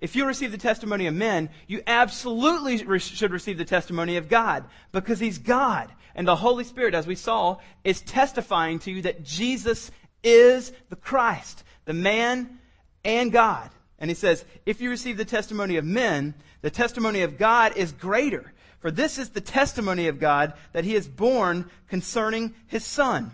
[0.00, 4.30] If you receive the testimony of men, you absolutely re- should receive the testimony of
[4.30, 5.92] God because He's God.
[6.14, 9.90] And the Holy Spirit, as we saw, is testifying to you that Jesus
[10.24, 12.58] is the Christ, the man
[13.04, 13.68] and God.
[13.98, 17.92] And He says, if you receive the testimony of men, the testimony of God is
[17.92, 18.50] greater.
[18.78, 23.30] For this is the testimony of God that He is borne concerning His Son.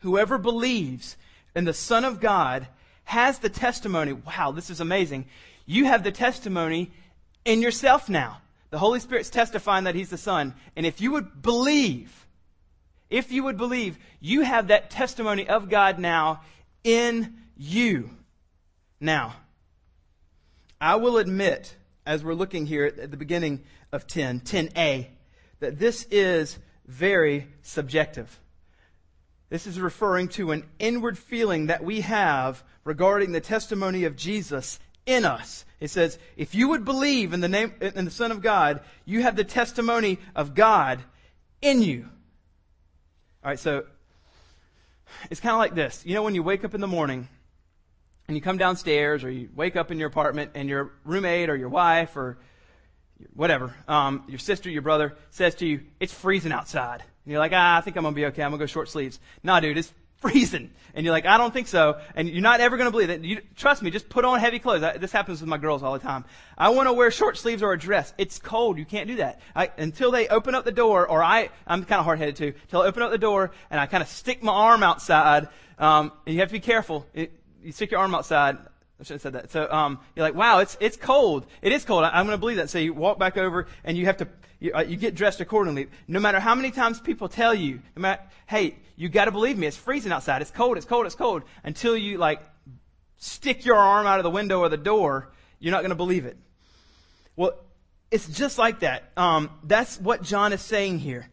[0.00, 1.16] Whoever believes
[1.56, 2.66] in the Son of God
[3.04, 4.12] has the testimony.
[4.12, 5.26] Wow, this is amazing.
[5.66, 6.90] You have the testimony
[7.44, 8.40] in yourself now.
[8.70, 10.54] The Holy Spirit's testifying that He's the Son.
[10.76, 12.26] And if you would believe,
[13.10, 16.40] if you would believe, you have that testimony of God now
[16.82, 18.10] in you.
[18.98, 19.34] Now,
[20.80, 23.62] I will admit, as we're looking here at the beginning
[23.92, 25.06] of 10, 10a,
[25.60, 28.40] that this is very subjective.
[29.48, 34.78] This is referring to an inward feeling that we have regarding the testimony of Jesus
[35.06, 35.64] in us.
[35.80, 39.22] It says, if you would believe in the name, in the Son of God, you
[39.22, 41.00] have the testimony of God
[41.60, 42.08] in you.
[43.44, 43.84] Alright, so,
[45.30, 46.02] it's kind of like this.
[46.06, 47.28] You know, when you wake up in the morning,
[48.28, 51.56] and you come downstairs, or you wake up in your apartment, and your roommate, or
[51.56, 52.38] your wife, or
[53.34, 57.00] whatever, um, your sister, your brother, says to you, it's freezing outside.
[57.00, 58.42] And you're like, ah, I think I'm gonna be okay.
[58.42, 59.18] I'm gonna go short sleeves.
[59.42, 60.70] Nah, dude, it's freezing.
[60.94, 61.98] And you're like, I don't think so.
[62.14, 63.22] And you're not ever going to believe it.
[63.22, 64.82] You, trust me, just put on heavy clothes.
[64.82, 66.24] I, this happens with my girls all the time.
[66.56, 68.14] I want to wear short sleeves or a dress.
[68.18, 68.78] It's cold.
[68.78, 69.40] You can't do that.
[69.54, 72.54] I, until they open up the door, or I, I'm kind of hard headed too,
[72.62, 75.48] until I open up the door and I kind of stick my arm outside.
[75.78, 77.06] Um, and you have to be careful.
[77.14, 77.32] It,
[77.62, 78.58] you stick your arm outside.
[79.00, 79.50] I should have said that.
[79.50, 81.46] So um, you're like, wow, it's it's cold.
[81.60, 82.04] It is cold.
[82.04, 82.70] I, am going to believe that.
[82.70, 84.28] So you walk back over and you have to
[84.62, 85.88] you, uh, you, get dressed accordingly.
[86.06, 89.58] No matter how many times people tell you, no matter, hey, you got to believe
[89.58, 89.66] me.
[89.66, 90.40] It's freezing outside.
[90.40, 90.76] It's cold.
[90.76, 91.04] It's cold.
[91.06, 91.42] It's cold.
[91.64, 92.40] Until you like
[93.18, 96.26] stick your arm out of the window or the door, you're not going to believe
[96.26, 96.36] it.
[97.34, 97.54] Well,
[98.12, 99.10] it's just like that.
[99.16, 101.28] Um, that's what John is saying here.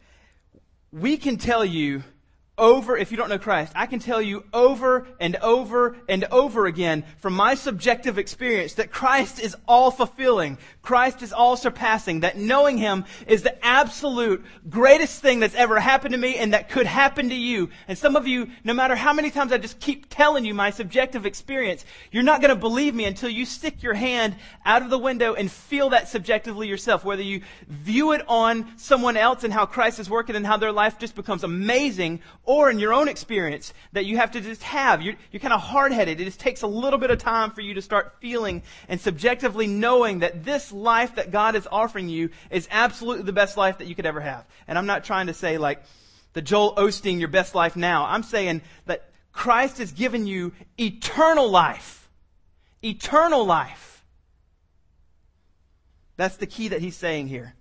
[0.92, 2.04] We can tell you
[2.60, 6.66] over, if you don't know Christ, I can tell you over and over and over
[6.68, 10.58] again from my subjective experience that Christ is all fulfilling.
[10.82, 12.20] Christ is all surpassing.
[12.20, 16.70] That knowing Him is the absolute greatest thing that's ever happened to me and that
[16.70, 17.70] could happen to you.
[17.88, 20.70] And some of you, no matter how many times I just keep telling you my
[20.72, 24.90] subjective experience, you're not going to believe me until you stick your hand out of
[24.90, 27.06] the window and feel that subjectively yourself.
[27.06, 30.72] Whether you view it on someone else and how Christ is working and how their
[30.72, 35.04] life just becomes amazing or in your own experience that you have to just have.
[35.04, 36.20] You're, you're kind of hard headed.
[36.20, 39.68] It just takes a little bit of time for you to start feeling and subjectively
[39.68, 43.88] knowing that this life that God is offering you is absolutely the best life that
[43.88, 44.48] you could ever have.
[44.68, 45.84] And I'm not trying to say like
[46.34, 48.08] the Joel Osteen, your best life now.
[48.08, 52.10] I'm saying that Christ has given you eternal life.
[52.84, 54.04] Eternal life.
[56.18, 57.54] That's the key that he's saying here.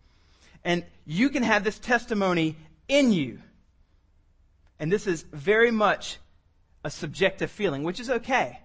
[0.65, 2.57] And you can have this testimony
[2.89, 3.41] in you.
[4.79, 6.19] And this is very much
[6.85, 8.61] a subjective feeling, which is okay.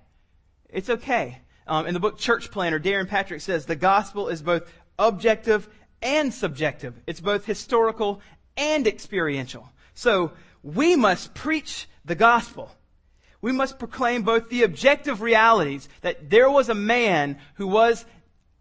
[0.70, 1.40] It's okay.
[1.68, 5.68] Um, in the book Church Planter, Darrin Patrick says the gospel is both objective
[6.02, 7.00] and subjective.
[7.08, 8.22] It's both historical
[8.58, 9.70] and experiential.
[9.94, 12.70] So we must preach the gospel.
[13.42, 18.06] We must proclaim both the objective realities that there was a man who was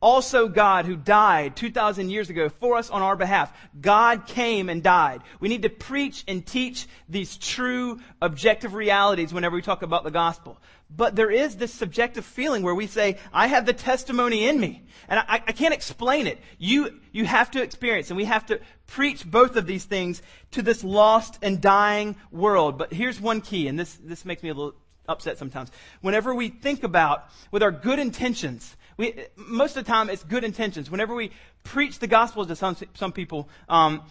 [0.02, 3.56] also God who died 2,000 years ago for us on our behalf.
[3.80, 5.22] God came and died.
[5.40, 10.10] We need to preach and teach these true objective realities whenever we talk about the
[10.10, 10.58] gospel.
[10.94, 14.82] But there is this subjective feeling where we say, I have the testimony in me.
[15.08, 16.38] And I, I can't explain it.
[16.58, 20.62] You, you have to experience and we have to preach both of these things to
[20.62, 22.76] this lost and dying world.
[22.76, 24.74] But here's one key, and this, this makes me a little
[25.08, 25.70] upset sometimes.
[26.00, 30.44] Whenever we think about, with our good intentions, we, most of the time, it's good
[30.44, 30.90] intentions.
[30.90, 31.31] Whenever we
[31.64, 34.02] preach the gospel to some, some people, um,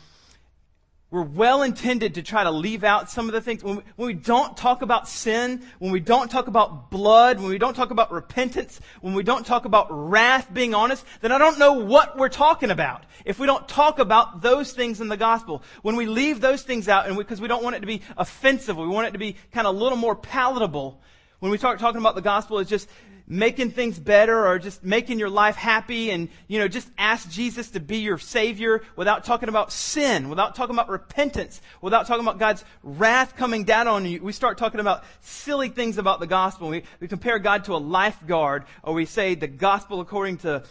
[1.12, 3.62] we're well intended to try to leave out some of the things.
[3.62, 7.50] When we, when we, don't talk about sin, when we don't talk about blood, when
[7.50, 11.38] we don't talk about repentance, when we don't talk about wrath, being honest, then I
[11.38, 13.04] don't know what we're talking about.
[13.25, 16.88] If we don't talk about those things in the gospel, when we leave those things
[16.88, 19.19] out, and because we, we, don't want it to be offensive, we want it to
[19.19, 21.02] be kind of a little more palatable.
[21.42, 22.87] When we start talking about the gospel, it's just
[23.27, 27.71] making things better or just making your life happy and, you know, just ask Jesus
[27.71, 32.37] to be your Savior without talking about sin, without talking about repentance, without talking about
[32.37, 34.21] God's wrath coming down on you.
[34.21, 36.69] We start talking about silly things about the gospel.
[36.69, 40.62] We, we compare God to a lifeguard or we say the gospel according to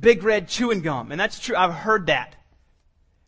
[0.00, 1.12] big red chewing gum.
[1.12, 1.56] And that's true.
[1.56, 2.36] I've heard that.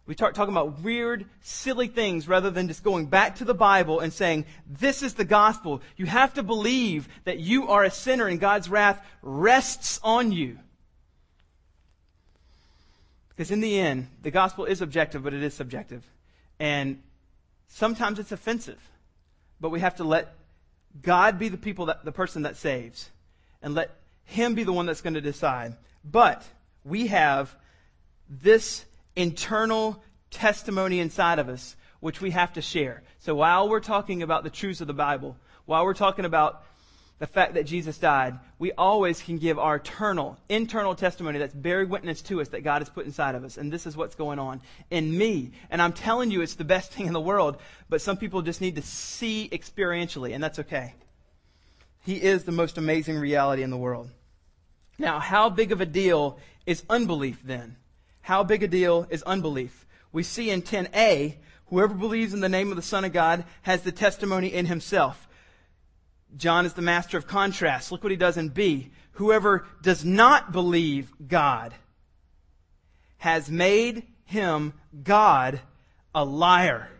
[0.09, 4.01] We start talking about weird, silly things rather than just going back to the Bible
[4.01, 5.83] and saying, this is the gospel.
[5.99, 10.59] You have to believe that you are a sinner and God's wrath rests on you.
[13.29, 16.03] Because in the end, the gospel is objective, but it is subjective.
[16.59, 17.03] And
[17.67, 18.81] sometimes it's offensive.
[19.61, 20.37] But we have to let
[21.03, 23.11] God be the people that, the person that saves.
[23.61, 23.91] And let
[24.25, 25.77] Him be the one that's going to decide.
[26.03, 26.43] But
[26.83, 27.55] we have
[28.27, 28.87] this
[29.19, 30.01] internal
[30.31, 33.03] testimony inside of us, which we have to share.
[33.19, 36.65] So while we're talking about the truths of the Bible, while we're talking about
[37.19, 41.89] the fact that Jesus died, we always can give our eternal, internal testimony that's bearing
[41.89, 43.57] witness to us that God has put inside of us.
[43.57, 45.51] And this is what's going on in me.
[45.69, 47.57] And I'm telling you, it's the best thing in the world,
[47.89, 50.95] but some people just need to see experientially, and that's okay.
[52.05, 54.11] He is the most amazing reality in the world.
[54.97, 57.77] Now, how big of a deal is unbelief then?
[58.29, 59.87] How big a deal is unbelief?
[60.13, 61.37] We see in 10a,
[61.69, 65.27] whoever believes in the name of the Son of God has the testimony in himself.
[66.37, 67.91] John is the master of contrast.
[67.91, 68.91] Look what he does in B.
[69.13, 71.73] Whoever does not believe God
[73.17, 75.63] has made him, God,
[76.15, 76.91] a liar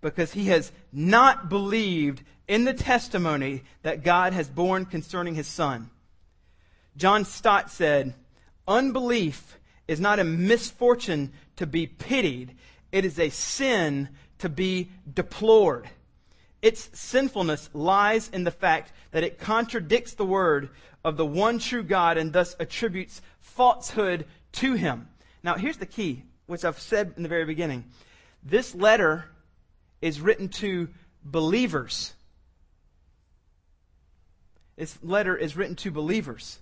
[0.00, 5.90] because he has not believed in the testimony that God has borne concerning his son.
[6.96, 8.14] John Stott said,
[8.66, 9.56] unbelief
[9.88, 12.56] is not a misfortune to be pitied.
[12.92, 14.08] It is a sin
[14.38, 15.88] to be deplored.
[16.62, 20.70] Its sinfulness lies in the fact that it contradicts the word
[21.04, 25.08] of the one true God and thus attributes falsehood to him.
[25.42, 27.84] Now, here's the key, which I've said in the very beginning.
[28.42, 29.26] This letter
[30.02, 30.88] is written to
[31.24, 32.14] believers.
[34.76, 36.58] This letter is written to believers.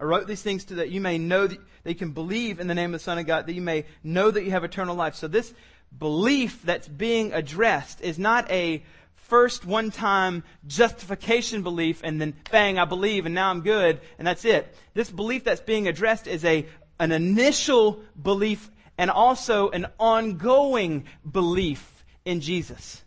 [0.00, 2.66] I wrote these things so that you may know that, that you can believe in
[2.66, 4.94] the name of the Son of God, that you may know that you have eternal
[4.94, 5.16] life.
[5.16, 5.52] So this
[5.96, 8.84] belief that's being addressed is not a
[9.14, 14.26] first one time justification belief and then bang, I believe and now I'm good and
[14.26, 14.74] that's it.
[14.94, 16.66] This belief that's being addressed is a,
[17.00, 23.02] an initial belief and also an ongoing belief in Jesus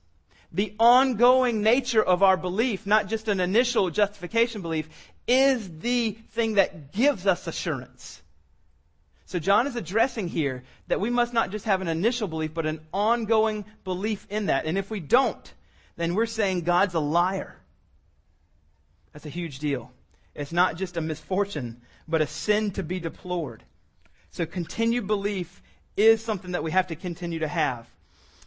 [0.54, 4.90] the ongoing nature of our belief, not just an initial justification belief,
[5.28, 8.22] is the thing that gives us assurance.
[9.26, 12.66] So John is addressing here that we must not just have an initial belief, but
[12.66, 14.66] an ongoing belief in that.
[14.66, 15.54] And if we don't,
[15.96, 17.56] then we're saying God's a liar.
[19.14, 19.92] That's a huge deal.
[20.36, 23.64] It's not just a misfortune, but a sin to be deplored.
[24.32, 25.62] So continued belief
[25.96, 27.88] is something that we have to continue to have.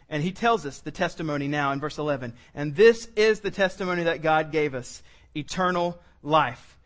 [0.08, 2.34] And he tells us the testimony now in verse 11.
[2.54, 5.02] And this is the testimony that God gave us
[5.34, 6.76] eternal life.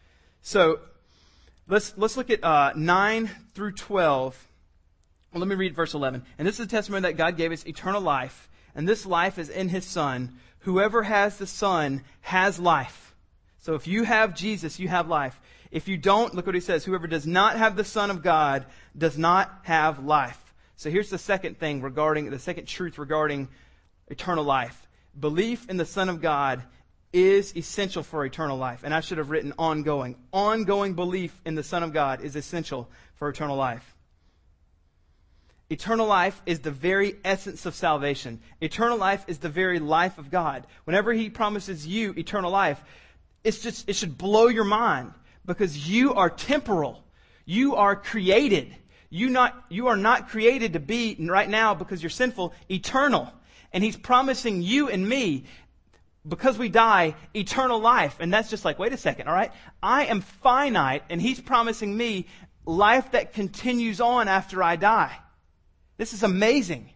[0.42, 0.80] So
[1.68, 4.46] let's, let's look at uh, 9 through 12.
[5.32, 6.24] Well, let me read verse 11.
[6.38, 8.48] And this is a testimony that God gave us eternal life.
[8.74, 10.38] And this life is in his Son.
[10.60, 13.14] Whoever has the Son has life.
[13.58, 15.38] So if you have Jesus, you have life.
[15.70, 16.84] If you don't, look what he says.
[16.84, 18.64] Whoever does not have the Son of God
[18.96, 20.42] does not have life.
[20.76, 23.48] So here's the second thing regarding, the second truth regarding
[24.06, 24.86] eternal life.
[25.18, 26.62] Belief in the Son of God
[27.12, 28.80] is essential for eternal life.
[28.84, 30.16] And I should have written ongoing.
[30.32, 33.94] Ongoing belief in the Son of God is essential for eternal life.
[35.70, 38.40] Eternal life is the very essence of salvation.
[38.60, 40.66] Eternal life is the very life of God.
[40.84, 42.82] Whenever He promises you eternal life,
[43.44, 45.12] it's just, it should blow your mind
[45.44, 47.04] because you are temporal.
[47.44, 48.74] You are created.
[49.10, 53.32] You, not, you are not created to be right now because you're sinful, eternal.
[53.72, 55.44] And he's promising you and me,
[56.26, 58.16] because we die, eternal life.
[58.20, 59.52] And that's just like, wait a second, all right?
[59.82, 62.26] I am finite, and he's promising me
[62.64, 65.16] life that continues on after I die.
[65.96, 66.90] This is amazing.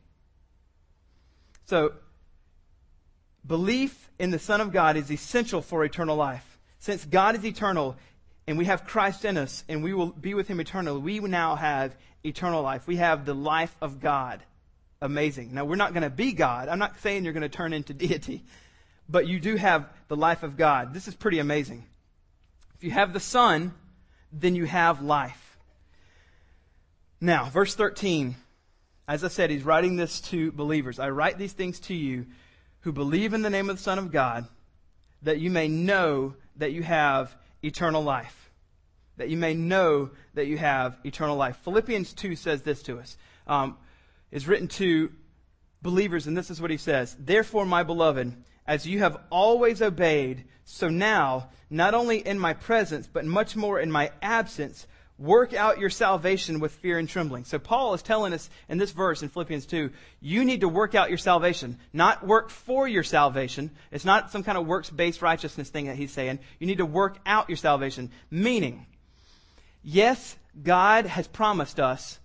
[1.66, 1.92] So,
[3.46, 6.46] belief in the Son of God is essential for eternal life.
[6.78, 7.96] Since God is eternal,
[8.46, 11.56] and we have Christ in us and we will be with him eternally, we now
[11.56, 11.94] have
[12.24, 12.86] eternal life.
[12.86, 14.42] We have the life of God.
[15.00, 15.54] Amazing.
[15.54, 16.68] Now, we're not going to be God.
[16.68, 18.44] I'm not saying you're going to turn into deity,
[19.12, 20.94] but you do have the life of God.
[20.94, 21.84] This is pretty amazing.
[22.74, 23.74] If you have the Son,
[24.32, 25.58] then you have life.
[27.20, 28.34] Now, verse 13.
[29.06, 30.98] As I said, he's writing this to believers.
[30.98, 32.26] I write these things to you
[32.80, 34.46] who believe in the name of the Son of God,
[35.22, 38.50] that you may know that you have eternal life.
[39.18, 41.58] That you may know that you have eternal life.
[41.64, 43.18] Philippians 2 says this to us.
[43.46, 43.76] Um,
[44.30, 45.12] is written to
[45.82, 47.14] believers, and this is what he says.
[47.20, 48.34] Therefore, my beloved,
[48.66, 53.80] as you have always obeyed, so now, not only in my presence, but much more
[53.80, 54.86] in my absence,
[55.18, 57.44] work out your salvation with fear and trembling.
[57.44, 59.90] So Paul is telling us in this verse in Philippians 2,
[60.20, 63.70] you need to work out your salvation, not work for your salvation.
[63.90, 66.40] It's not some kind of works-based righteousness thing that he's saying.
[66.58, 68.10] You need to work out your salvation.
[68.30, 68.86] Meaning,
[69.82, 72.18] yes, God has promised us,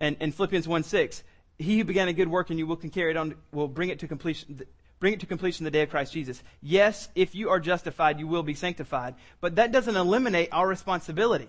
[0.00, 1.22] and in Philippians 1 6,
[1.58, 4.00] he who began a good work and you will carry it on, will bring it
[4.00, 4.62] to completion,
[5.02, 6.40] bring it to completion the day of Christ Jesus.
[6.62, 9.16] Yes, if you are justified, you will be sanctified.
[9.40, 11.48] But that doesn't eliminate our responsibility.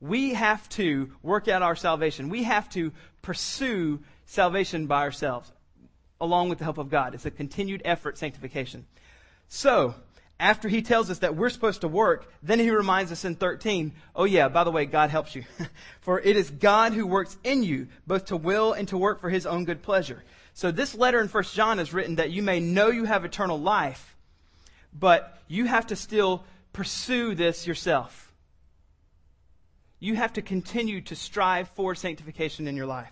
[0.00, 2.28] We have to work out our salvation.
[2.28, 2.92] We have to
[3.22, 5.50] pursue salvation by ourselves,
[6.20, 7.12] along with the help of God.
[7.12, 8.86] It's a continued effort, sanctification.
[9.48, 9.96] So,
[10.38, 13.92] after he tells us that we're supposed to work, then he reminds us in 13,
[14.14, 15.42] oh yeah, by the way, God helps you.
[16.02, 19.28] for it is God who works in you, both to will and to work for
[19.28, 20.22] his own good pleasure.
[20.60, 23.58] So this letter in 1 John is written that you may know you have eternal
[23.58, 24.14] life,
[24.92, 26.44] but you have to still
[26.74, 28.30] pursue this yourself.
[30.00, 33.10] You have to continue to strive for sanctification in your life.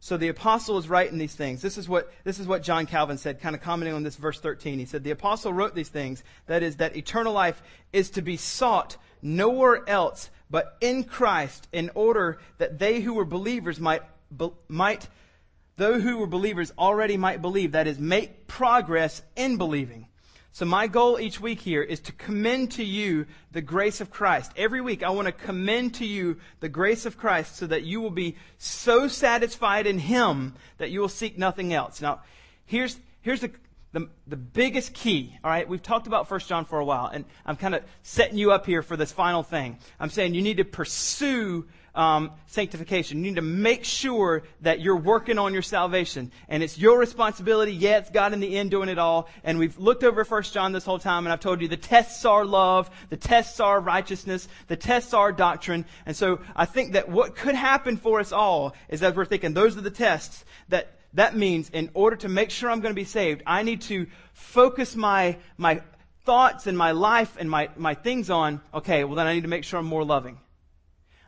[0.00, 1.60] So the apostle is writing these things.
[1.60, 4.40] This is what, this is what John Calvin said, kind of commenting on this verse
[4.40, 4.78] 13.
[4.78, 6.24] He said, the apostle wrote these things.
[6.46, 11.90] That is, that eternal life is to be sought nowhere else but in Christ in
[11.94, 14.00] order that they who were believers might,
[14.34, 15.06] be, might,
[15.78, 17.72] those who were believers already might believe.
[17.72, 20.08] That is, make progress in believing.
[20.50, 24.50] So my goal each week here is to commend to you the grace of Christ.
[24.56, 28.00] Every week I want to commend to you the grace of Christ so that you
[28.00, 32.00] will be so satisfied in Him that you will seek nothing else.
[32.00, 32.22] Now,
[32.66, 33.52] here's, here's the,
[33.92, 35.68] the, the biggest key, all right?
[35.68, 38.66] We've talked about 1 John for a while, and I'm kind of setting you up
[38.66, 39.78] here for this final thing.
[40.00, 43.18] I'm saying you need to pursue um, sanctification.
[43.18, 46.32] You need to make sure that you're working on your salvation.
[46.48, 47.72] And it's your responsibility.
[47.72, 49.28] Yeah, it's God in the end doing it all.
[49.44, 52.24] And we've looked over First John this whole time, and I've told you the tests
[52.24, 55.84] are love, the tests are righteousness, the tests are doctrine.
[56.06, 59.54] And so I think that what could happen for us all is that we're thinking
[59.54, 63.00] those are the tests that that means in order to make sure I'm going to
[63.00, 65.80] be saved, I need to focus my, my
[66.24, 69.48] thoughts and my life and my, my things on, okay, well then I need to
[69.48, 70.38] make sure I'm more loving.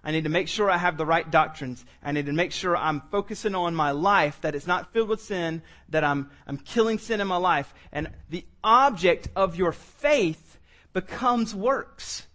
[0.03, 1.85] I need to make sure I have the right doctrines.
[2.03, 5.21] I need to make sure I'm focusing on my life, that it's not filled with
[5.21, 7.73] sin, that I'm, I'm killing sin in my life.
[7.93, 10.59] And the object of your faith
[10.93, 12.27] becomes works.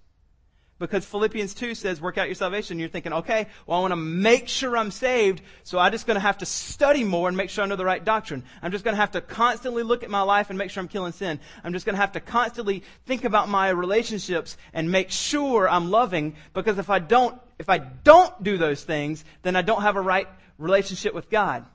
[0.77, 2.79] Because Philippians 2 says, work out your salvation.
[2.79, 6.15] You're thinking, okay, well, I want to make sure I'm saved, so I'm just going
[6.15, 8.43] to have to study more and make sure I know the right doctrine.
[8.61, 10.89] I'm just going to have to constantly look at my life and make sure I'm
[10.89, 11.39] killing sin.
[11.63, 15.91] I'm just going to have to constantly think about my relationships and make sure I'm
[15.91, 19.95] loving, because if I don't, if I don't do those things, then I don't have
[19.95, 21.65] a right relationship with God.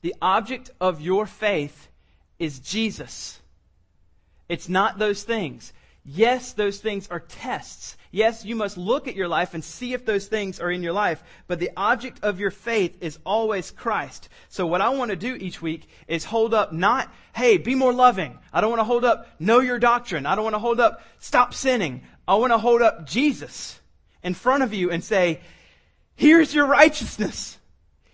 [0.00, 1.88] The object of your faith
[2.38, 3.38] is Jesus.
[4.48, 5.74] It's not those things.
[6.08, 7.96] Yes, those things are tests.
[8.12, 10.92] Yes, you must look at your life and see if those things are in your
[10.92, 14.28] life, but the object of your faith is always Christ.
[14.48, 17.92] So what I want to do each week is hold up not, hey, be more
[17.92, 18.38] loving.
[18.52, 20.26] I don't want to hold up, know your doctrine.
[20.26, 22.02] I don't want to hold up, stop sinning.
[22.28, 23.80] I want to hold up Jesus
[24.22, 25.40] in front of you and say,
[26.14, 27.58] here's your righteousness.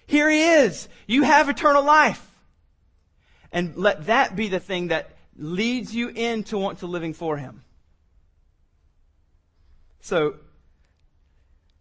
[0.06, 0.88] Here he is.
[1.06, 2.26] You have eternal life.
[3.52, 7.62] And let that be the thing that leads you into want to living for him.
[10.02, 10.34] So,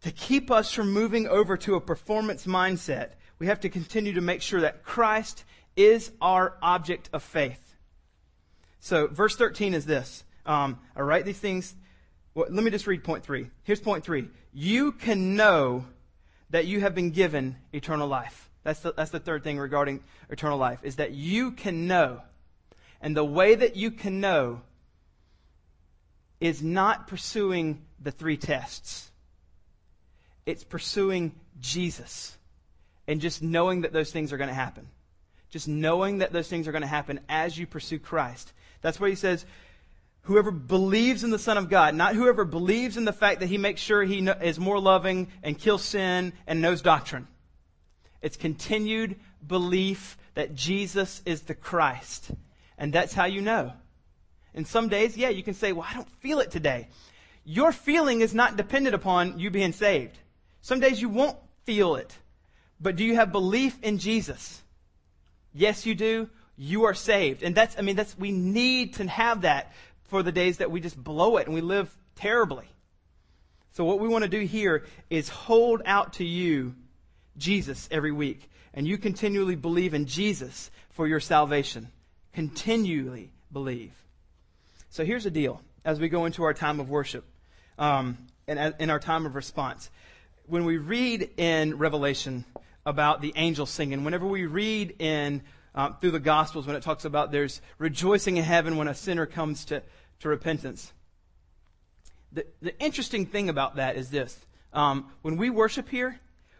[0.03, 4.21] to keep us from moving over to a performance mindset, we have to continue to
[4.21, 5.43] make sure that Christ
[5.75, 7.75] is our object of faith.
[8.79, 10.23] So, verse 13 is this.
[10.45, 11.75] Um, I write these things.
[12.35, 13.49] Well, let me just read point three.
[13.63, 14.29] Here's point three.
[14.53, 15.85] You can know
[16.51, 18.51] that you have been given eternal life.
[18.63, 22.21] That's the, that's the third thing regarding eternal life, is that you can know.
[23.01, 24.61] And the way that you can know
[26.39, 29.11] is not pursuing the three tests.
[30.45, 32.35] It's pursuing Jesus
[33.07, 34.87] and just knowing that those things are going to happen.
[35.49, 38.51] Just knowing that those things are going to happen as you pursue Christ.
[38.81, 39.45] That's why he says,
[40.23, 43.57] whoever believes in the Son of God, not whoever believes in the fact that he
[43.57, 47.27] makes sure he is more loving and kills sin and knows doctrine.
[48.21, 52.31] It's continued belief that Jesus is the Christ.
[52.77, 53.73] And that's how you know.
[54.53, 56.87] And some days, yeah, you can say, well, I don't feel it today.
[57.43, 60.17] Your feeling is not dependent upon you being saved.
[60.61, 62.15] Some days you won't feel it.
[62.79, 64.61] But do you have belief in Jesus?
[65.53, 66.29] Yes, you do.
[66.57, 67.43] You are saved.
[67.43, 69.73] And that's, I mean, that's, we need to have that
[70.05, 72.65] for the days that we just blow it and we live terribly.
[73.73, 76.75] So what we want to do here is hold out to you
[77.37, 78.49] Jesus every week.
[78.73, 81.89] And you continually believe in Jesus for your salvation.
[82.33, 83.93] Continually believe.
[84.89, 87.25] So here's the deal as we go into our time of worship.
[87.81, 89.89] Um, in, in our time of response.
[90.45, 92.45] When we read in Revelation
[92.85, 95.41] about the angels singing, whenever we read in
[95.73, 99.25] um, through the Gospels when it talks about there's rejoicing in heaven when a sinner
[99.25, 99.81] comes to,
[100.19, 100.93] to repentance.
[102.33, 104.37] The, the interesting thing about that is this.
[104.73, 106.19] Um, when we worship here,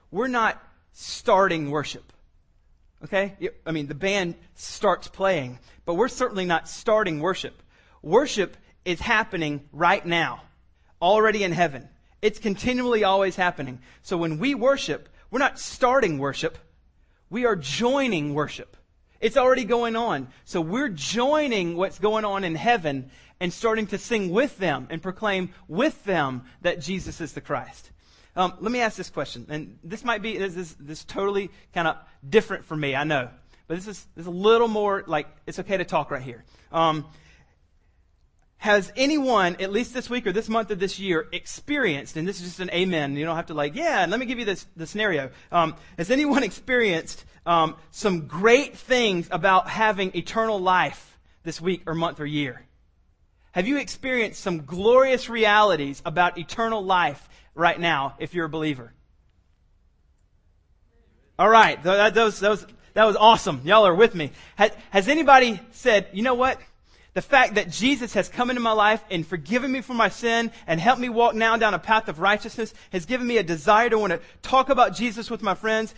[0.09, 0.59] we're not
[0.93, 2.11] starting worship.
[3.03, 3.35] Okay?
[3.65, 7.61] I mean, the band starts playing, but we're certainly not starting worship.
[8.01, 10.41] Worship is happening right now,
[11.01, 11.89] already in heaven.
[12.21, 13.79] It's continually always happening.
[14.03, 16.57] So when we worship, we're not starting worship,
[17.29, 18.77] we are joining worship.
[19.19, 20.27] It's already going on.
[20.45, 25.01] So we're joining what's going on in heaven and starting to sing with them and
[25.01, 27.91] proclaim with them that Jesus is the Christ.
[28.35, 31.87] Um, let me ask this question, and this might be this is this totally kind
[31.87, 31.97] of
[32.27, 32.95] different for me.
[32.95, 33.29] I know,
[33.67, 36.45] but this is this is a little more like it's okay to talk right here.
[36.71, 37.05] Um,
[38.61, 42.39] has anyone, at least this week or this month or this year, experienced, and this
[42.39, 44.67] is just an amen, you don't have to like, yeah, let me give you this,
[44.75, 45.31] the scenario.
[45.51, 51.95] Um, has anyone experienced um, some great things about having eternal life this week or
[51.95, 52.63] month or year?
[53.53, 58.93] Have you experienced some glorious realities about eternal life right now if you're a believer?
[61.39, 63.61] All right, that, that, was, that, was, that was awesome.
[63.65, 64.31] Y'all are with me.
[64.55, 66.59] Has, has anybody said, you know what?
[67.13, 70.49] The fact that Jesus has come into my life and forgiven me for my sin
[70.65, 73.89] and helped me walk now down a path of righteousness has given me a desire
[73.89, 75.93] to want to talk about Jesus with my friends.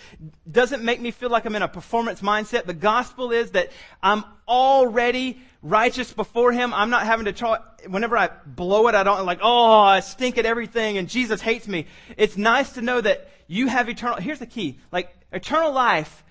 [0.51, 2.65] Doesn't make me feel like I'm in a performance mindset.
[2.65, 6.73] The gospel is that I'm already righteous before Him.
[6.73, 10.39] I'm not having to try, whenever I blow it, I don't like, oh, I stink
[10.39, 11.85] at everything and Jesus hates me.
[12.17, 14.79] It's nice to know that you have eternal, here's the key.
[14.91, 16.23] Like, eternal life,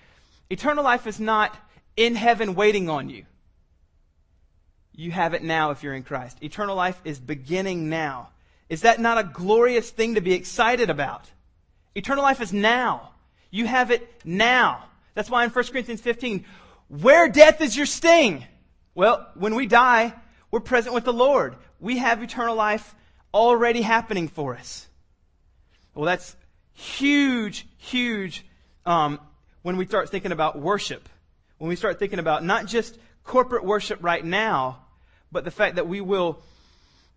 [0.49, 1.55] eternal life is not
[1.95, 3.25] in heaven waiting on you.
[4.95, 6.37] You have it now if you're in Christ.
[6.41, 8.29] Eternal life is beginning now.
[8.69, 11.29] Is that not a glorious thing to be excited about?
[11.95, 13.11] Eternal life is now.
[13.51, 14.83] You have it now.
[15.15, 16.45] That's why in 1 Corinthians 15,
[16.89, 18.45] where death is your sting?
[18.95, 20.13] Well, when we die,
[20.51, 21.55] we're present with the Lord.
[21.79, 22.95] We have eternal life
[23.33, 24.87] already happening for us.
[25.95, 26.35] Well, that's
[26.73, 28.45] huge, huge
[28.85, 29.19] um,
[29.61, 31.09] when we start thinking about worship.
[31.57, 34.82] When we start thinking about not just corporate worship right now,
[35.33, 36.41] but the fact that we will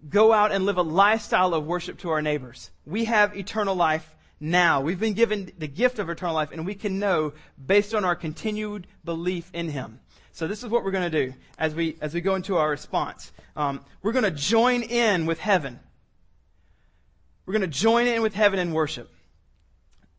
[0.09, 2.71] go out and live a lifestyle of worship to our neighbors.
[2.85, 4.81] We have eternal life now.
[4.81, 7.33] We've been given the gift of eternal life, and we can know
[7.65, 10.01] based on our continued belief in Him.
[10.33, 12.69] So this is what we're going to do as we as we go into our
[12.69, 13.33] response.
[13.57, 15.81] Um, we're going to join in with heaven.
[17.47, 19.11] We're going to join in with heaven in worship.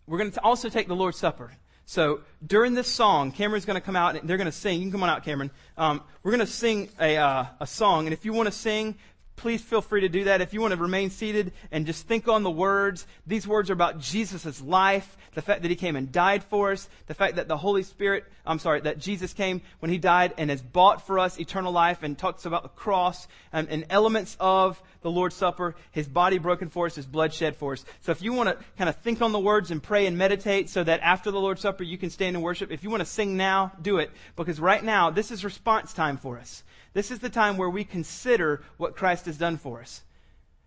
[0.07, 1.51] We're going to also take the Lord's Supper.
[1.89, 4.79] So during this song, Cameron's going to come out and they're going to sing.
[4.79, 5.51] You can come on out, Cameron.
[5.77, 8.07] Um, we're going to sing a, uh, a song.
[8.07, 8.95] And if you want to sing,
[9.37, 10.41] please feel free to do that.
[10.41, 13.73] If you want to remain seated and just think on the words, these words are
[13.73, 17.47] about Jesus' life, the fact that he came and died for us, the fact that
[17.47, 21.19] the Holy Spirit, I'm sorry, that Jesus came when he died and has bought for
[21.19, 25.75] us eternal life and talks about the cross and, and elements of the Lord's Supper,
[25.91, 27.85] his body broken for us, his blood shed for us.
[28.01, 30.69] So if you want to kind of think on the words and pray and meditate
[30.69, 33.05] so that after the Lord's Supper you can stand and worship, if you want to
[33.05, 34.09] sing now, do it.
[34.35, 36.63] Because right now, this is response time for us.
[36.97, 40.01] This is the time where we consider what Christ has done for us.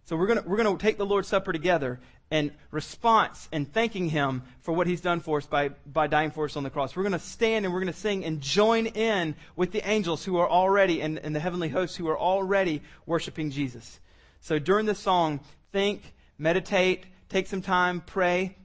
[0.04, 1.98] So we're going we're going to take the Lord's Supper together
[2.30, 6.44] and response and thanking Him for what He's done for us by, by dying for
[6.44, 6.94] us on the cross.
[6.94, 10.24] We're going to stand and we're going to sing and join in with the angels
[10.24, 13.98] who are already, and, and the heavenly hosts who are already worshiping Jesus.
[14.40, 15.40] So during the song,
[15.72, 18.56] think, meditate, take some time, pray.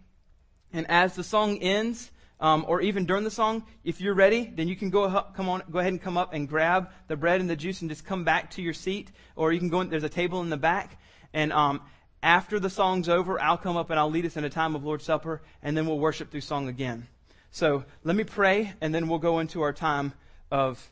[0.72, 4.68] And as the song ends, um, or even during the song, if you're ready, then
[4.68, 7.50] you can go come on, go ahead and come up and grab the bread and
[7.50, 9.12] the juice and just come back to your seat.
[9.36, 9.82] Or you can go.
[9.82, 11.00] In, there's a table in the back,
[11.34, 11.82] and um,
[12.22, 14.84] after the song's over, I'll come up and I'll lead us in a time of
[14.84, 17.08] Lord's Supper, and then we'll worship through song again.
[17.52, 20.14] So let me pray, and then we'll go into our time
[20.52, 20.90] of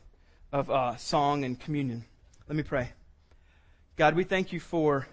[0.52, 2.04] of uh, song and communion.
[2.48, 2.90] Let me pray.
[3.96, 5.06] God, we thank you for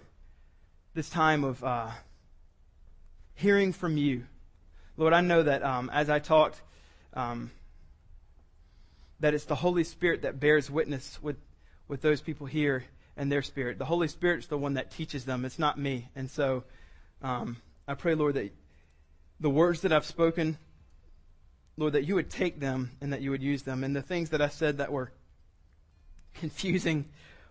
[0.94, 1.90] this time of uh,
[3.34, 4.24] hearing from you.
[4.96, 6.60] Lord, I know that um, as I talked,
[7.14, 7.50] um,
[9.20, 11.36] that it's the Holy Spirit that bears witness with,
[11.88, 12.84] with those people here
[13.16, 13.78] and their spirit.
[13.78, 15.44] The Holy Spirit's the one that teaches them.
[15.44, 16.08] It's not me.
[16.14, 16.64] And so
[17.22, 17.56] um,
[17.88, 18.52] I pray, Lord, that
[19.40, 20.58] the words that I've spoken,
[21.76, 23.84] Lord, that you would take them and that you would use them.
[23.84, 25.10] And the things that I said that were
[26.34, 27.06] confusing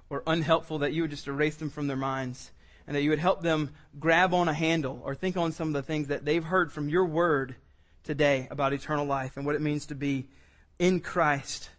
[0.10, 2.52] or unhelpful, that you would just erase them from their minds
[2.92, 3.70] and that you would help them
[4.02, 6.90] grab on a handle or think on some of the things that they've heard from
[6.90, 7.56] your word
[8.04, 10.28] today about eternal life and what it means to be
[10.78, 11.70] in Christ.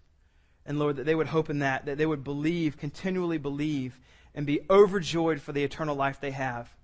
[0.64, 4.00] And Lord, that they would hope in that, that they would believe, continually believe,
[4.34, 6.74] and be overjoyed for the eternal life they have.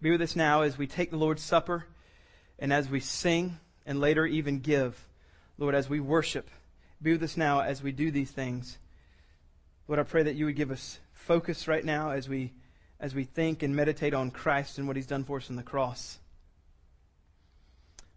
[0.00, 1.84] Be with us now as we take the Lord's Supper
[2.60, 5.04] and as we sing and later even give.
[5.58, 6.48] Lord, as we worship,
[7.02, 8.78] be with us now as we do these things.
[9.88, 12.52] Lord, I pray that you would give us focus right now as we,
[13.00, 15.62] as we think and meditate on Christ and what he's done for us on the
[15.62, 16.18] cross.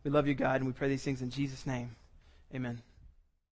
[0.03, 1.95] We love you, God, and we pray these things in Jesus' name.
[2.53, 2.81] Amen.